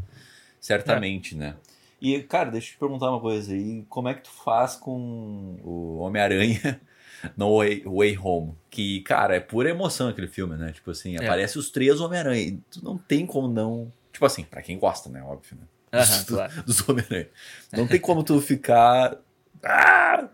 [0.60, 1.38] certamente, é.
[1.38, 1.56] né?
[2.00, 3.84] E, cara, deixa eu te perguntar uma coisa aí.
[3.88, 6.80] Como é que tu faz com o Homem-Aranha
[7.36, 8.54] No Way, Way Home.
[8.70, 10.72] Que, cara, é pura emoção aquele filme, né?
[10.72, 11.24] Tipo assim, é.
[11.24, 12.58] aparece os três Homem-Aranha.
[12.70, 13.92] Tu não tem como não.
[14.12, 15.22] Tipo assim, pra quem gosta, né?
[15.22, 15.66] Óbvio, né?
[16.00, 16.62] Dos, claro.
[16.62, 17.28] dos Homem-Aranha.
[17.72, 19.16] Não tem como tu ficar.
[19.64, 20.28] Ah,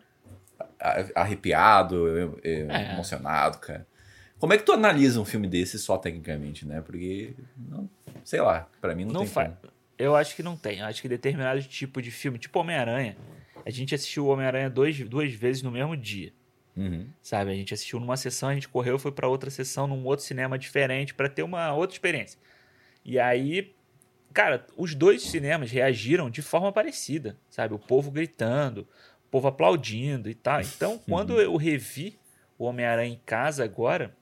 [1.14, 2.92] arrepiado, é.
[2.92, 3.86] emocionado, cara.
[4.38, 6.80] Como é que tu analisa um filme desse só tecnicamente, né?
[6.80, 7.88] Porque, não,
[8.24, 9.52] sei lá, para mim não, não tem faz.
[9.96, 10.80] Eu acho que não tem.
[10.80, 13.16] Eu acho que determinado tipo de filme, tipo Homem-Aranha,
[13.64, 16.32] a gente assistiu o Homem-Aranha duas vezes no mesmo dia.
[16.76, 17.06] Uhum.
[17.22, 17.52] Sabe?
[17.52, 20.58] A gente assistiu numa sessão, a gente correu, foi para outra sessão num outro cinema
[20.58, 22.38] diferente para ter uma outra experiência.
[23.04, 23.74] E aí,
[24.32, 27.74] cara, os dois cinemas reagiram de forma parecida, sabe?
[27.74, 28.80] O povo gritando,
[29.26, 30.60] o povo aplaudindo e tal.
[30.60, 31.40] Então, quando uhum.
[31.40, 32.18] eu revi
[32.58, 34.14] o Homem-Aranha em casa agora,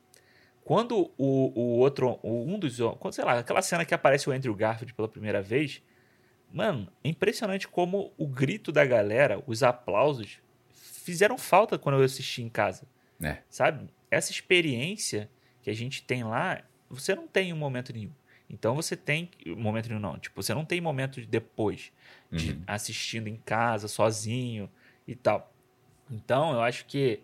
[0.65, 4.55] quando o, o outro, um dos, quando, sei lá, aquela cena que aparece o Andrew
[4.55, 5.83] Garfield pela primeira vez,
[6.53, 10.39] mano, é impressionante como o grito da galera, os aplausos
[10.73, 12.87] fizeram falta quando eu assisti em casa.
[13.21, 13.39] É.
[13.49, 13.91] Sabe?
[14.11, 15.29] Essa experiência
[15.63, 18.13] que a gente tem lá, você não tem em um momento nenhum.
[18.51, 19.31] Então você tem.
[19.47, 20.19] Momento nenhum, não.
[20.19, 21.93] Tipo, você não tem momento depois
[22.31, 22.63] de uhum.
[22.67, 24.69] assistindo em casa, sozinho
[25.07, 25.53] e tal.
[26.11, 27.21] Então, eu acho que.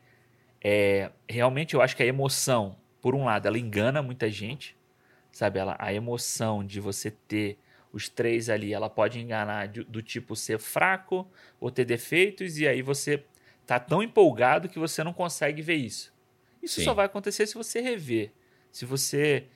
[0.63, 4.77] É, realmente, eu acho que a emoção, por um lado, ela engana muita gente.
[5.33, 5.59] Sabe?
[5.59, 7.59] Ela, a emoção de você ter
[7.93, 12.67] os três ali, ela pode enganar do, do tipo ser fraco ou ter defeitos, e
[12.67, 13.25] aí você
[13.67, 16.15] tá tão empolgado que você não consegue ver isso.
[16.63, 16.85] Isso Sim.
[16.85, 18.33] só vai acontecer se você rever,
[18.71, 19.47] se você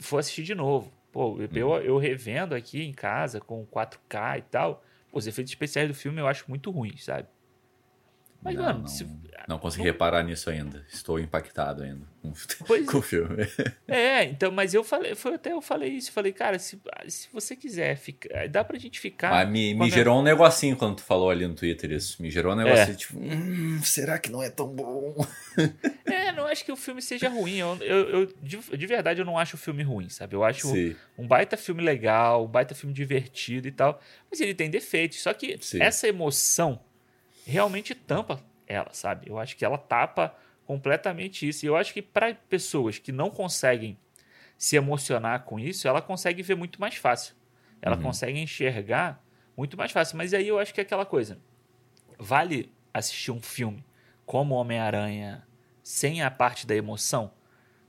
[0.00, 0.92] for assistir de novo.
[1.16, 1.78] Pô, eu, uhum.
[1.78, 6.20] eu revendo aqui em casa com 4K e tal, pô, os efeitos especiais do filme
[6.20, 7.26] eu acho muito ruins, sabe?
[8.46, 9.06] Mas, não, mano, não, se,
[9.48, 10.84] não consegui não, reparar nisso ainda.
[10.88, 12.32] Estou impactado ainda com,
[12.86, 13.46] com o filme.
[13.86, 17.54] É, então, mas eu falei, foi até eu falei isso, falei, cara, se, se você
[17.54, 19.30] quiser ficar, dá pra gente ficar.
[19.30, 20.20] Mas me, me gerou é...
[20.20, 22.20] um negocinho quando tu falou ali no Twitter isso.
[22.22, 22.94] Me gerou um negocinho, é.
[22.94, 25.14] tipo, hum, será que não é tão bom?
[26.06, 27.56] É, não acho que o filme seja ruim.
[27.56, 30.36] Eu, eu, eu de, de, verdade, eu não acho o filme ruim, sabe?
[30.36, 30.94] Eu acho Sim.
[31.18, 34.00] um baita filme legal, um baita filme divertido e tal.
[34.30, 35.20] Mas ele tem defeitos.
[35.20, 35.82] Só que Sim.
[35.82, 36.80] essa emoção
[37.46, 39.30] realmente tampa ela, sabe?
[39.30, 40.36] Eu acho que ela tapa
[40.66, 41.64] completamente isso.
[41.64, 43.96] E eu acho que para pessoas que não conseguem
[44.58, 47.34] se emocionar com isso, ela consegue ver muito mais fácil.
[47.80, 48.02] Ela uhum.
[48.02, 49.22] consegue enxergar
[49.56, 50.16] muito mais fácil.
[50.16, 51.38] Mas aí eu acho que é aquela coisa.
[52.18, 53.84] Vale assistir um filme
[54.24, 55.46] como Homem-Aranha
[55.82, 57.30] sem a parte da emoção,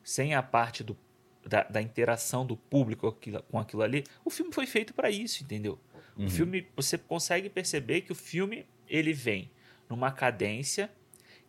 [0.03, 0.95] sem a parte do,
[1.43, 3.18] da, da interação do público
[3.49, 4.03] com aquilo ali?
[4.24, 5.80] O filme foi feito para isso, entendeu?
[6.16, 6.26] Uhum.
[6.26, 9.51] O filme, você consegue perceber que o filme ele vem
[9.89, 10.89] numa cadência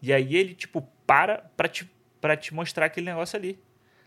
[0.01, 3.59] e aí ele, tipo, para pra te, para te mostrar aquele negócio ali.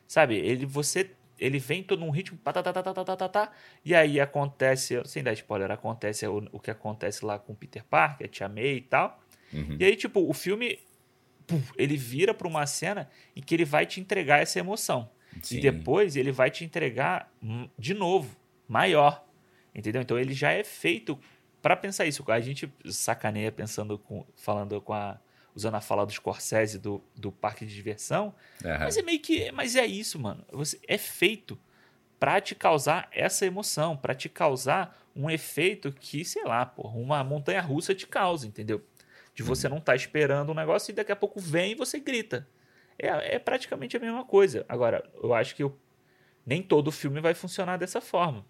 [0.08, 0.36] Sabe?
[0.36, 3.52] Ele, você, ele vem todo num ritmo, tá, tá, tá, tá,
[3.84, 8.28] e aí acontece, sem dar spoiler, acontece o, o que acontece lá com Peter Parker,
[8.28, 9.22] te Tia May e tal.
[9.54, 9.78] Uhum.
[9.80, 10.80] E aí, tipo, o filme,
[11.78, 15.10] ele vira pra uma cena em que ele vai te entregar essa emoção.
[15.42, 15.58] Sim.
[15.58, 18.36] E depois ele vai te entregar hum, de novo,
[18.68, 19.26] maior.
[19.74, 20.02] Entendeu?
[20.02, 21.18] Então ele já é feito
[21.62, 22.24] para pensar isso.
[22.28, 25.20] A gente sacaneia pensando com, falando com a
[25.54, 28.34] usando a fala do Scorsese do, do parque de diversão,
[28.64, 28.86] Aham.
[28.86, 30.46] mas é meio que, mas é isso, mano.
[30.50, 31.60] Você é feito
[32.18, 37.22] para te causar essa emoção, para te causar um efeito que, sei lá, porra, uma
[37.22, 38.82] montanha russa te causa, entendeu?
[39.36, 42.48] De você não estar esperando um negócio e daqui a pouco vem e você grita.
[42.98, 44.66] É, é praticamente a mesma coisa.
[44.70, 45.78] Agora, eu acho que eu-
[46.46, 48.46] nem todo filme vai funcionar dessa forma.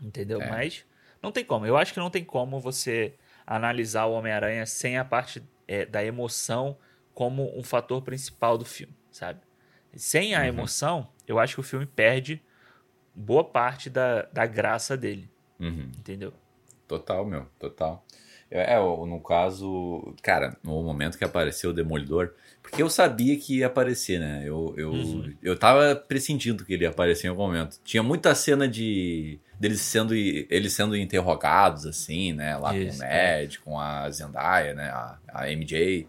[0.00, 0.40] Entendeu?
[0.40, 0.48] É.
[0.48, 0.84] Mas
[1.22, 1.66] não tem como.
[1.66, 3.14] Eu acho que não tem como você
[3.46, 6.76] analisar o Homem-Aranha sem a parte é, da emoção
[7.14, 9.40] como um fator principal do filme, sabe?
[9.94, 10.46] Sem a Uhum.
[10.46, 12.42] emoção, eu acho que o filme perde
[13.14, 15.90] boa parte da, da graça dele, Uhum.
[15.98, 16.32] entendeu?
[16.86, 18.04] Total, meu, total.
[18.50, 22.32] É, é, no caso, cara, no momento que apareceu o Demolidor,
[22.62, 24.42] porque eu sabia que ia aparecer, né?
[24.44, 25.32] Eu, eu, Uhum.
[25.42, 27.78] eu tava pressentindo que ele ia aparecer em algum momento.
[27.84, 33.08] Tinha muita cena de deles sendo eles sendo interrogados assim, né, lá Isso, com o
[33.08, 36.08] Ned, com a Zendaya, né, a, a MJ.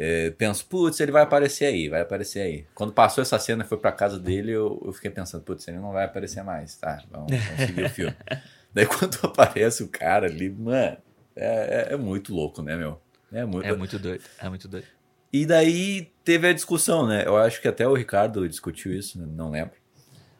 [0.00, 2.64] É, penso, putz, ele vai aparecer aí, vai aparecer aí.
[2.74, 5.78] Quando passou essa cena e foi pra casa dele, eu, eu fiquei pensando, putz, ele
[5.78, 7.02] não vai aparecer mais, tá?
[7.10, 8.14] Vamos, vamos seguir o filme.
[8.72, 10.98] Daí quando aparece o cara ali, mano,
[11.38, 13.00] é, é- é muito louco, né, meu?
[13.32, 13.66] É muito.
[13.66, 14.86] É muito doido, é muito doido.
[15.32, 17.24] E daí teve a discussão, né?
[17.26, 19.26] Eu acho que até o Ricardo discutiu isso, né?
[19.30, 19.76] não lembro.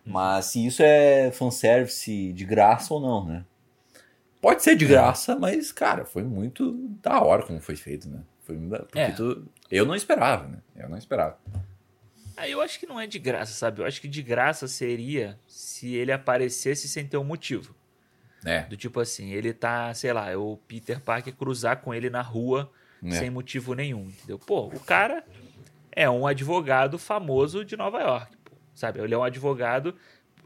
[0.04, 3.44] Mas se isso é fanservice de graça ou não, né?
[4.40, 6.72] Pode ser de graça, mas, cara, foi muito
[7.02, 8.20] da hora como foi feito, né?
[8.44, 9.10] Foi, porque É.
[9.10, 10.58] tu- eu não esperava, né?
[10.76, 11.36] Eu não esperava.
[12.36, 13.82] Ah, eu acho que não é de graça, sabe?
[13.82, 17.74] Eu acho que de graça seria se ele aparecesse sem ter um motivo.
[18.48, 22.22] É, Do tipo assim, ele tá, sei lá, o Peter Parker cruzar com ele na
[22.22, 22.70] rua
[23.04, 23.10] É.
[23.10, 24.38] sem motivo nenhum, entendeu?
[24.38, 25.24] Pô, o cara
[25.92, 29.00] é um advogado famoso de Nova York, pô, sabe?
[29.00, 29.94] Ele é um advogado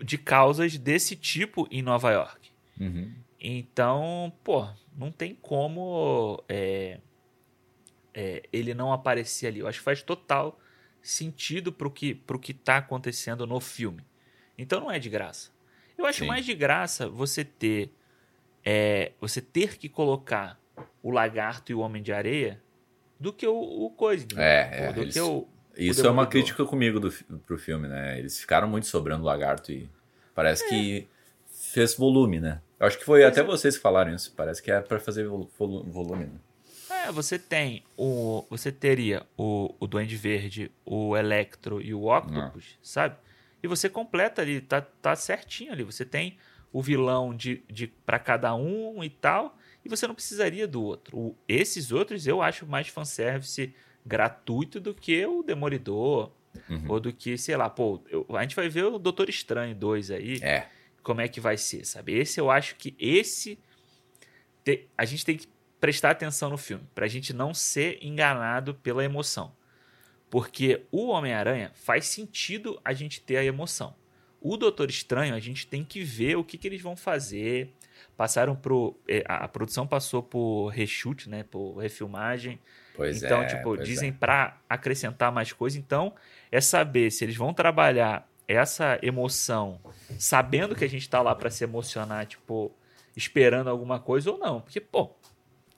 [0.03, 2.51] de causas desse tipo em Nova York.
[2.81, 3.13] Uhum.
[3.41, 6.99] Então, pô, não tem como é,
[8.15, 9.61] é, ele não aparecer ali.
[9.61, 10.59] Eu acho que faz total
[11.03, 14.05] sentido pro que, pro que tá acontecendo no filme.
[14.57, 15.51] Então não é de graça.
[16.03, 16.27] Eu acho Sim.
[16.27, 17.91] mais de graça você ter
[18.65, 20.59] é, você ter que colocar
[21.03, 22.61] o lagarto e o homem de areia
[23.19, 24.27] do que o, o coisa.
[24.37, 25.47] É, é, do eles- que o,
[25.77, 27.13] Isso o é uma crítica comigo do,
[27.47, 28.19] pro filme, né?
[28.19, 29.89] Eles ficaram muito sobrando lagarto e
[30.35, 31.09] parece que
[31.51, 32.61] fez volume, né?
[32.81, 34.33] Eu acho que foi até vocês que falaram isso.
[34.37, 36.39] Parece que é pra fazer volu- volu- volume, né?
[37.07, 38.45] É, você tem o.
[38.51, 43.17] Você teria o, o Duende Verde, o Electro e o Octopus, sabe?
[43.63, 45.83] E você completa ali, tá, tá certinho ali.
[45.85, 46.37] Você tem
[46.73, 51.17] o vilão de, de para cada um e tal, e você não precisaria do outro.
[51.17, 56.33] O- esses outros eu acho mais fanservice gratuito do que o Demolidor,
[56.69, 56.85] Uhum.
[56.89, 60.11] ou do que, sei lá, pô, eu- a gente vai ver o Doutor Estranho 2
[60.11, 60.67] aí É,
[61.03, 62.13] como é que vai ser, sabe?
[62.15, 63.59] Esse eu acho que esse
[64.65, 65.49] te- a gente tem que
[65.81, 69.53] prestar atenção no filme pra gente não ser enganado pela emoção.
[70.33, 73.95] Porque o Homem-Aranha faz sentido a gente ter a emoção.
[74.41, 77.71] O Doutor Estranho, a gente tem que ver o que, que eles vão fazer.
[78.17, 78.99] Passaram pro.
[79.07, 81.43] eh, A produção passou por reshoot, né?
[81.43, 82.59] Por refilmagem.
[82.97, 83.47] pois então, é.
[83.47, 84.13] tipo, dizem é.
[84.13, 85.79] pra acrescentar mais coisa.
[85.79, 86.15] Então,
[86.51, 89.83] é saber se eles vão trabalhar essa emoção
[90.19, 92.73] sabendo que a gente tá lá pra se emocionar, tipo,
[93.15, 94.63] esperando alguma coisa ou não.
[94.63, 95.15] Porque, pô,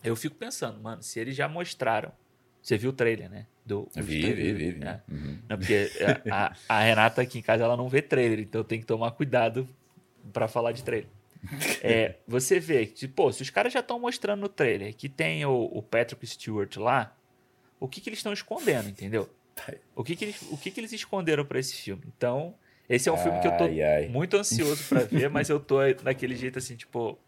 [0.05, 2.12] eu fico pensando, mano, se eles já mostraram.
[2.64, 3.46] Você viu o trailer, né?
[3.66, 4.70] Do, Vi, trailers, vi, vi.
[4.72, 4.78] vi.
[4.80, 5.02] né?
[5.10, 5.38] Uhum.
[5.48, 5.90] Não, porque
[6.30, 9.68] a, a- Renata aqui em casa ela não vê trailer, então tenho que tomar cuidado
[10.32, 11.08] pra falar de trailer.
[11.82, 15.44] É, você vê que, pô, se os caras já estão mostrando no trailer que tem
[15.44, 17.14] o, o Patrick Stewart lá,
[17.78, 19.28] o que, que eles estão escondendo, entendeu?
[19.94, 22.02] O que, que, eles, o que, que eles esconderam pra esse filme?
[22.16, 22.54] Então,
[22.88, 24.08] esse é um filme que eu tô Ai, ai.
[24.08, 27.18] muito ansioso pra ver, mas eu tô daquele jeito assim, tipo.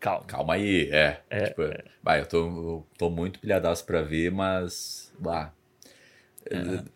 [0.00, 0.24] Calma.
[0.26, 1.20] Calma aí, é.
[1.48, 1.62] tipo,
[2.02, 5.12] Bah, eu tô, eu tô muito pilhadaço pra ver, mas.
[5.18, 5.52] Bah,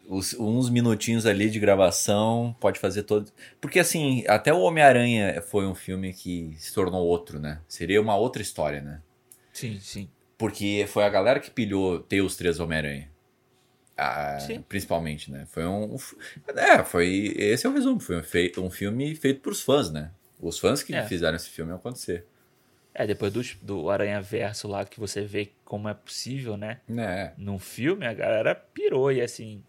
[0.09, 3.30] os- uns minutinhos ali de gravação pode fazer todo.
[3.61, 7.61] Porque assim, até o Homem-Aranha foi um filme que se tornou outro, né?
[7.68, 9.00] Seria uma outra história, né?
[9.53, 10.09] Sim, sim.
[10.38, 13.11] Porque foi a galera que pilhou ter os três Homem-Aranha.
[13.96, 14.38] Ah,
[14.68, 15.44] principalmente, né?
[15.50, 15.96] Foi um.
[16.57, 17.34] É, foi.
[17.36, 18.00] Esse é o resumo.
[18.00, 20.11] Foi um, fei- um filme feito pros fãs, né?
[20.40, 21.05] Os fãs que É.
[21.07, 22.24] fizeram esse filme acontecer.
[22.95, 26.80] É, depois do, do Aranha Verso lá, que você vê como é possível, né?
[26.90, 27.32] É.
[27.38, 29.11] num filme, a galera pirou.
[29.11, 29.62] E assim,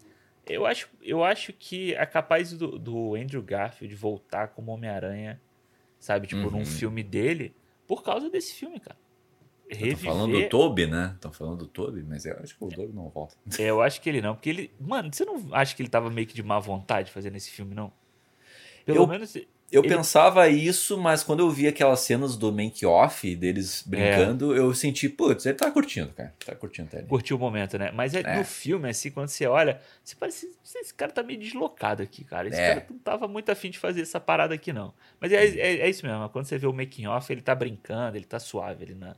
[0.46, 5.40] Eu acho, eu acho que é capaz do, do Andrew Garfield voltar como Homem-Aranha,
[5.98, 6.26] sabe?
[6.26, 6.50] Tipo, uhum.
[6.50, 7.54] num filme dele,
[7.86, 8.98] por causa desse filme, cara.
[9.70, 10.12] Reviver...
[10.12, 11.12] falando do Toby, né?
[11.14, 13.34] Estão falando do Toby, mas eu acho que o Toby não volta.
[13.58, 14.70] É, eu acho que ele não, porque ele.
[14.78, 17.74] Mano, você não acha que ele tava meio que de má vontade fazendo esse filme,
[17.74, 17.90] não?
[18.84, 19.34] Pelo eu, menos.
[19.74, 19.92] Eu ele...
[19.92, 24.58] pensava isso, mas quando eu vi aquelas cenas do make-off deles brincando, é.
[24.60, 26.32] eu senti, putz, ele tá curtindo, cara.
[26.46, 27.02] Tá curtindo até.
[27.02, 27.90] Curtiu o momento, né?
[27.92, 28.38] Mas é, é.
[28.38, 30.48] no filme, assim, quando você olha, você parece.
[30.62, 32.48] Esse cara tá meio deslocado aqui, cara.
[32.48, 32.68] Esse é.
[32.68, 34.94] cara não tava muito afim de fazer essa parada aqui, não.
[35.20, 36.28] Mas é, é, é isso mesmo.
[36.28, 39.16] Quando você vê o making-off, ele tá brincando, ele tá suave, ele na.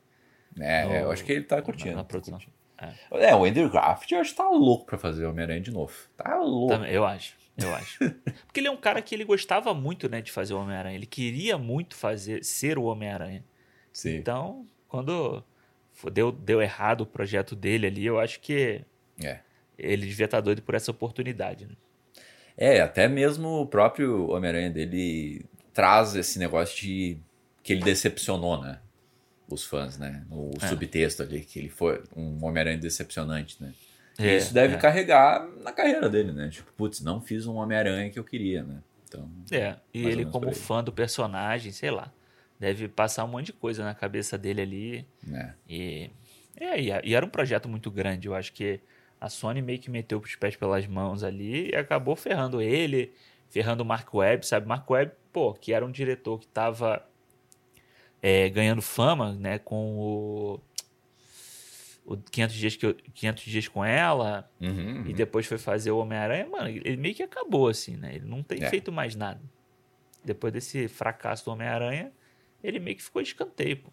[0.59, 1.91] É, no, eu acho que ele tá curtindo.
[1.91, 2.39] Na, na produção.
[2.39, 3.21] Tá curtindo.
[3.21, 3.31] É.
[3.31, 3.37] é.
[3.37, 5.93] o Andrew Graft, eu acho que tá louco pra fazer o Homem-Aranha de novo.
[6.17, 6.73] Tá louco.
[6.73, 7.99] Também, eu acho eu acho.
[8.47, 10.97] Porque ele é um cara que ele gostava muito, né, de fazer o Homem-Aranha.
[10.97, 13.45] Ele queria muito fazer ser o Homem-Aranha.
[14.05, 15.43] Então, quando
[16.13, 18.83] deu, deu errado o projeto dele ali, eu acho que
[19.23, 19.41] é.
[19.79, 21.67] ele devia estar doido por essa oportunidade.
[21.67, 21.75] Né?
[22.57, 27.19] É, até mesmo o próprio Homem-Aranha dele traz esse negócio de
[27.63, 28.81] que ele decepcionou, né?
[29.49, 30.25] Os fãs, né?
[30.31, 30.69] O é.
[30.69, 33.73] subtexto ali, que ele foi um Homem-Aranha decepcionante, né?
[34.19, 34.79] É, isso deve é.
[34.79, 36.49] carregar na carreira dele, né?
[36.49, 38.81] Tipo, putz, não fiz um Homem-Aranha que eu queria, né?
[39.07, 42.13] Então, é, e ele como fã do personagem, sei lá,
[42.59, 45.07] deve passar um monte de coisa na cabeça dele ali.
[45.33, 45.53] É.
[45.69, 46.11] E,
[46.57, 48.81] é, e, era um projeto muito grande, eu acho que
[49.21, 53.13] a Sony meio que meteu os pés pelas mãos ali e acabou ferrando ele,
[53.49, 54.67] ferrando o Mark Webb, sabe?
[54.67, 57.07] Mark Webb, pô, que era um diretor que tava
[58.23, 60.61] é, ganhando fama, né, com o
[62.07, 65.07] o 500 dias, que eu, 500 dias com ela uhum, uhum.
[65.07, 68.15] e depois foi fazer o Homem-Aranha, mano, ele meio que acabou assim, né?
[68.15, 68.71] Ele não tem é.
[68.71, 69.41] feito mais nada.
[70.25, 72.13] Depois desse fracasso do Homem-Aranha,
[72.63, 73.91] ele meio que ficou de escanteio, pô.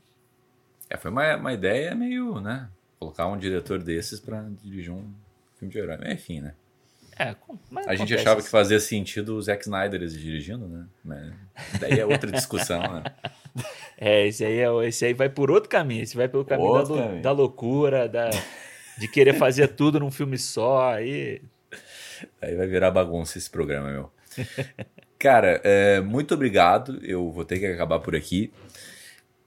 [0.89, 2.70] É, foi uma, uma ideia meio, né?
[2.99, 5.11] Colocar um diretor desses para dirigir um
[5.57, 5.97] filme de herói.
[6.11, 6.53] Enfim, né?
[7.18, 7.36] É,
[7.88, 10.88] a gente achava que fazia sentido o Zack Snyder dirigindo, né?
[11.03, 11.34] Mas
[11.80, 13.03] daí é outra discussão, né?
[13.97, 16.03] É, esse aí, é, esse aí vai por outro caminho.
[16.03, 17.21] Esse vai pelo caminho, da, caminho.
[17.21, 18.29] da, loucura, da,
[18.97, 20.91] de querer fazer tudo num filme só.
[20.93, 21.41] Aí...
[22.41, 24.11] aí vai virar bagunça esse programa, meu.
[25.17, 26.99] Cara, é, muito obrigado.
[27.01, 28.51] Eu vou ter que acabar por aqui.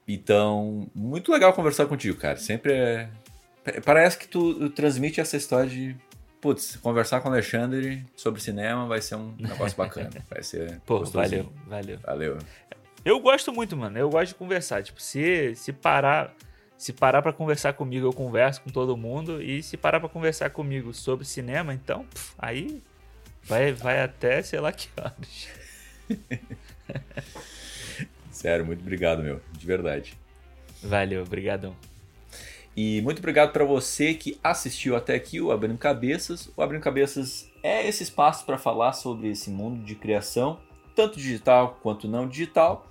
[0.07, 2.37] Então, muito legal conversar contigo, cara.
[2.37, 3.09] Sempre é.
[3.83, 5.95] Parece que tu transmite essa história de
[6.39, 10.09] putz, conversar com o Alexandre sobre cinema vai ser um negócio bacana.
[10.29, 10.79] Vai ser.
[10.85, 11.99] Pô, valeu, valeu.
[11.99, 12.37] Valeu.
[13.07, 13.97] Eu gosto muito, mano.
[13.97, 14.83] Eu gosto de conversar.
[14.83, 16.35] Tipo, se, se parar.
[16.77, 19.41] Se parar para conversar comigo, eu converso com todo mundo.
[19.41, 22.05] E se parar para conversar comigo sobre cinema, então,
[22.37, 22.83] aí
[23.43, 25.47] vai, vai até sei lá que horas.
[28.29, 29.39] Sério, muito obrigado, meu.
[29.53, 30.17] De verdade.
[30.83, 31.73] Valeu, obrigadão.
[32.75, 36.51] E muito obrigado para você que assistiu até aqui o Abrindo Cabeças.
[36.57, 40.59] O Abrindo Cabeças é esse espaço para falar sobre esse mundo de criação,
[40.93, 42.85] tanto digital quanto não digital.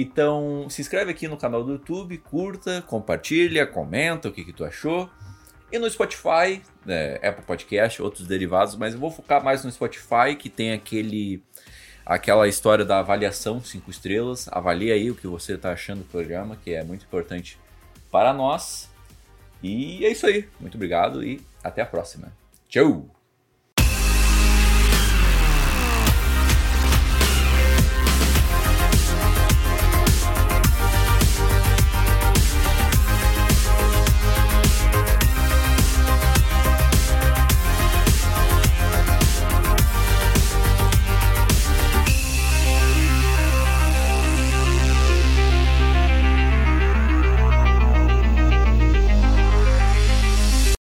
[0.00, 4.64] Então se inscreve aqui no canal do YouTube, curta, compartilha, comenta o que, que tu
[4.64, 5.08] achou.
[5.70, 10.34] E no Spotify, né, Apple Podcast, outros derivados, mas eu vou focar mais no Spotify,
[10.38, 11.42] que tem aquele
[12.06, 14.48] aquela história da avaliação 5 estrelas.
[14.50, 17.58] Avalie aí o que você está achando do programa, que é muito importante
[18.10, 18.88] para nós.
[19.62, 20.48] E é isso aí.
[20.58, 22.32] Muito obrigado e até a próxima.
[22.68, 23.17] Tchau!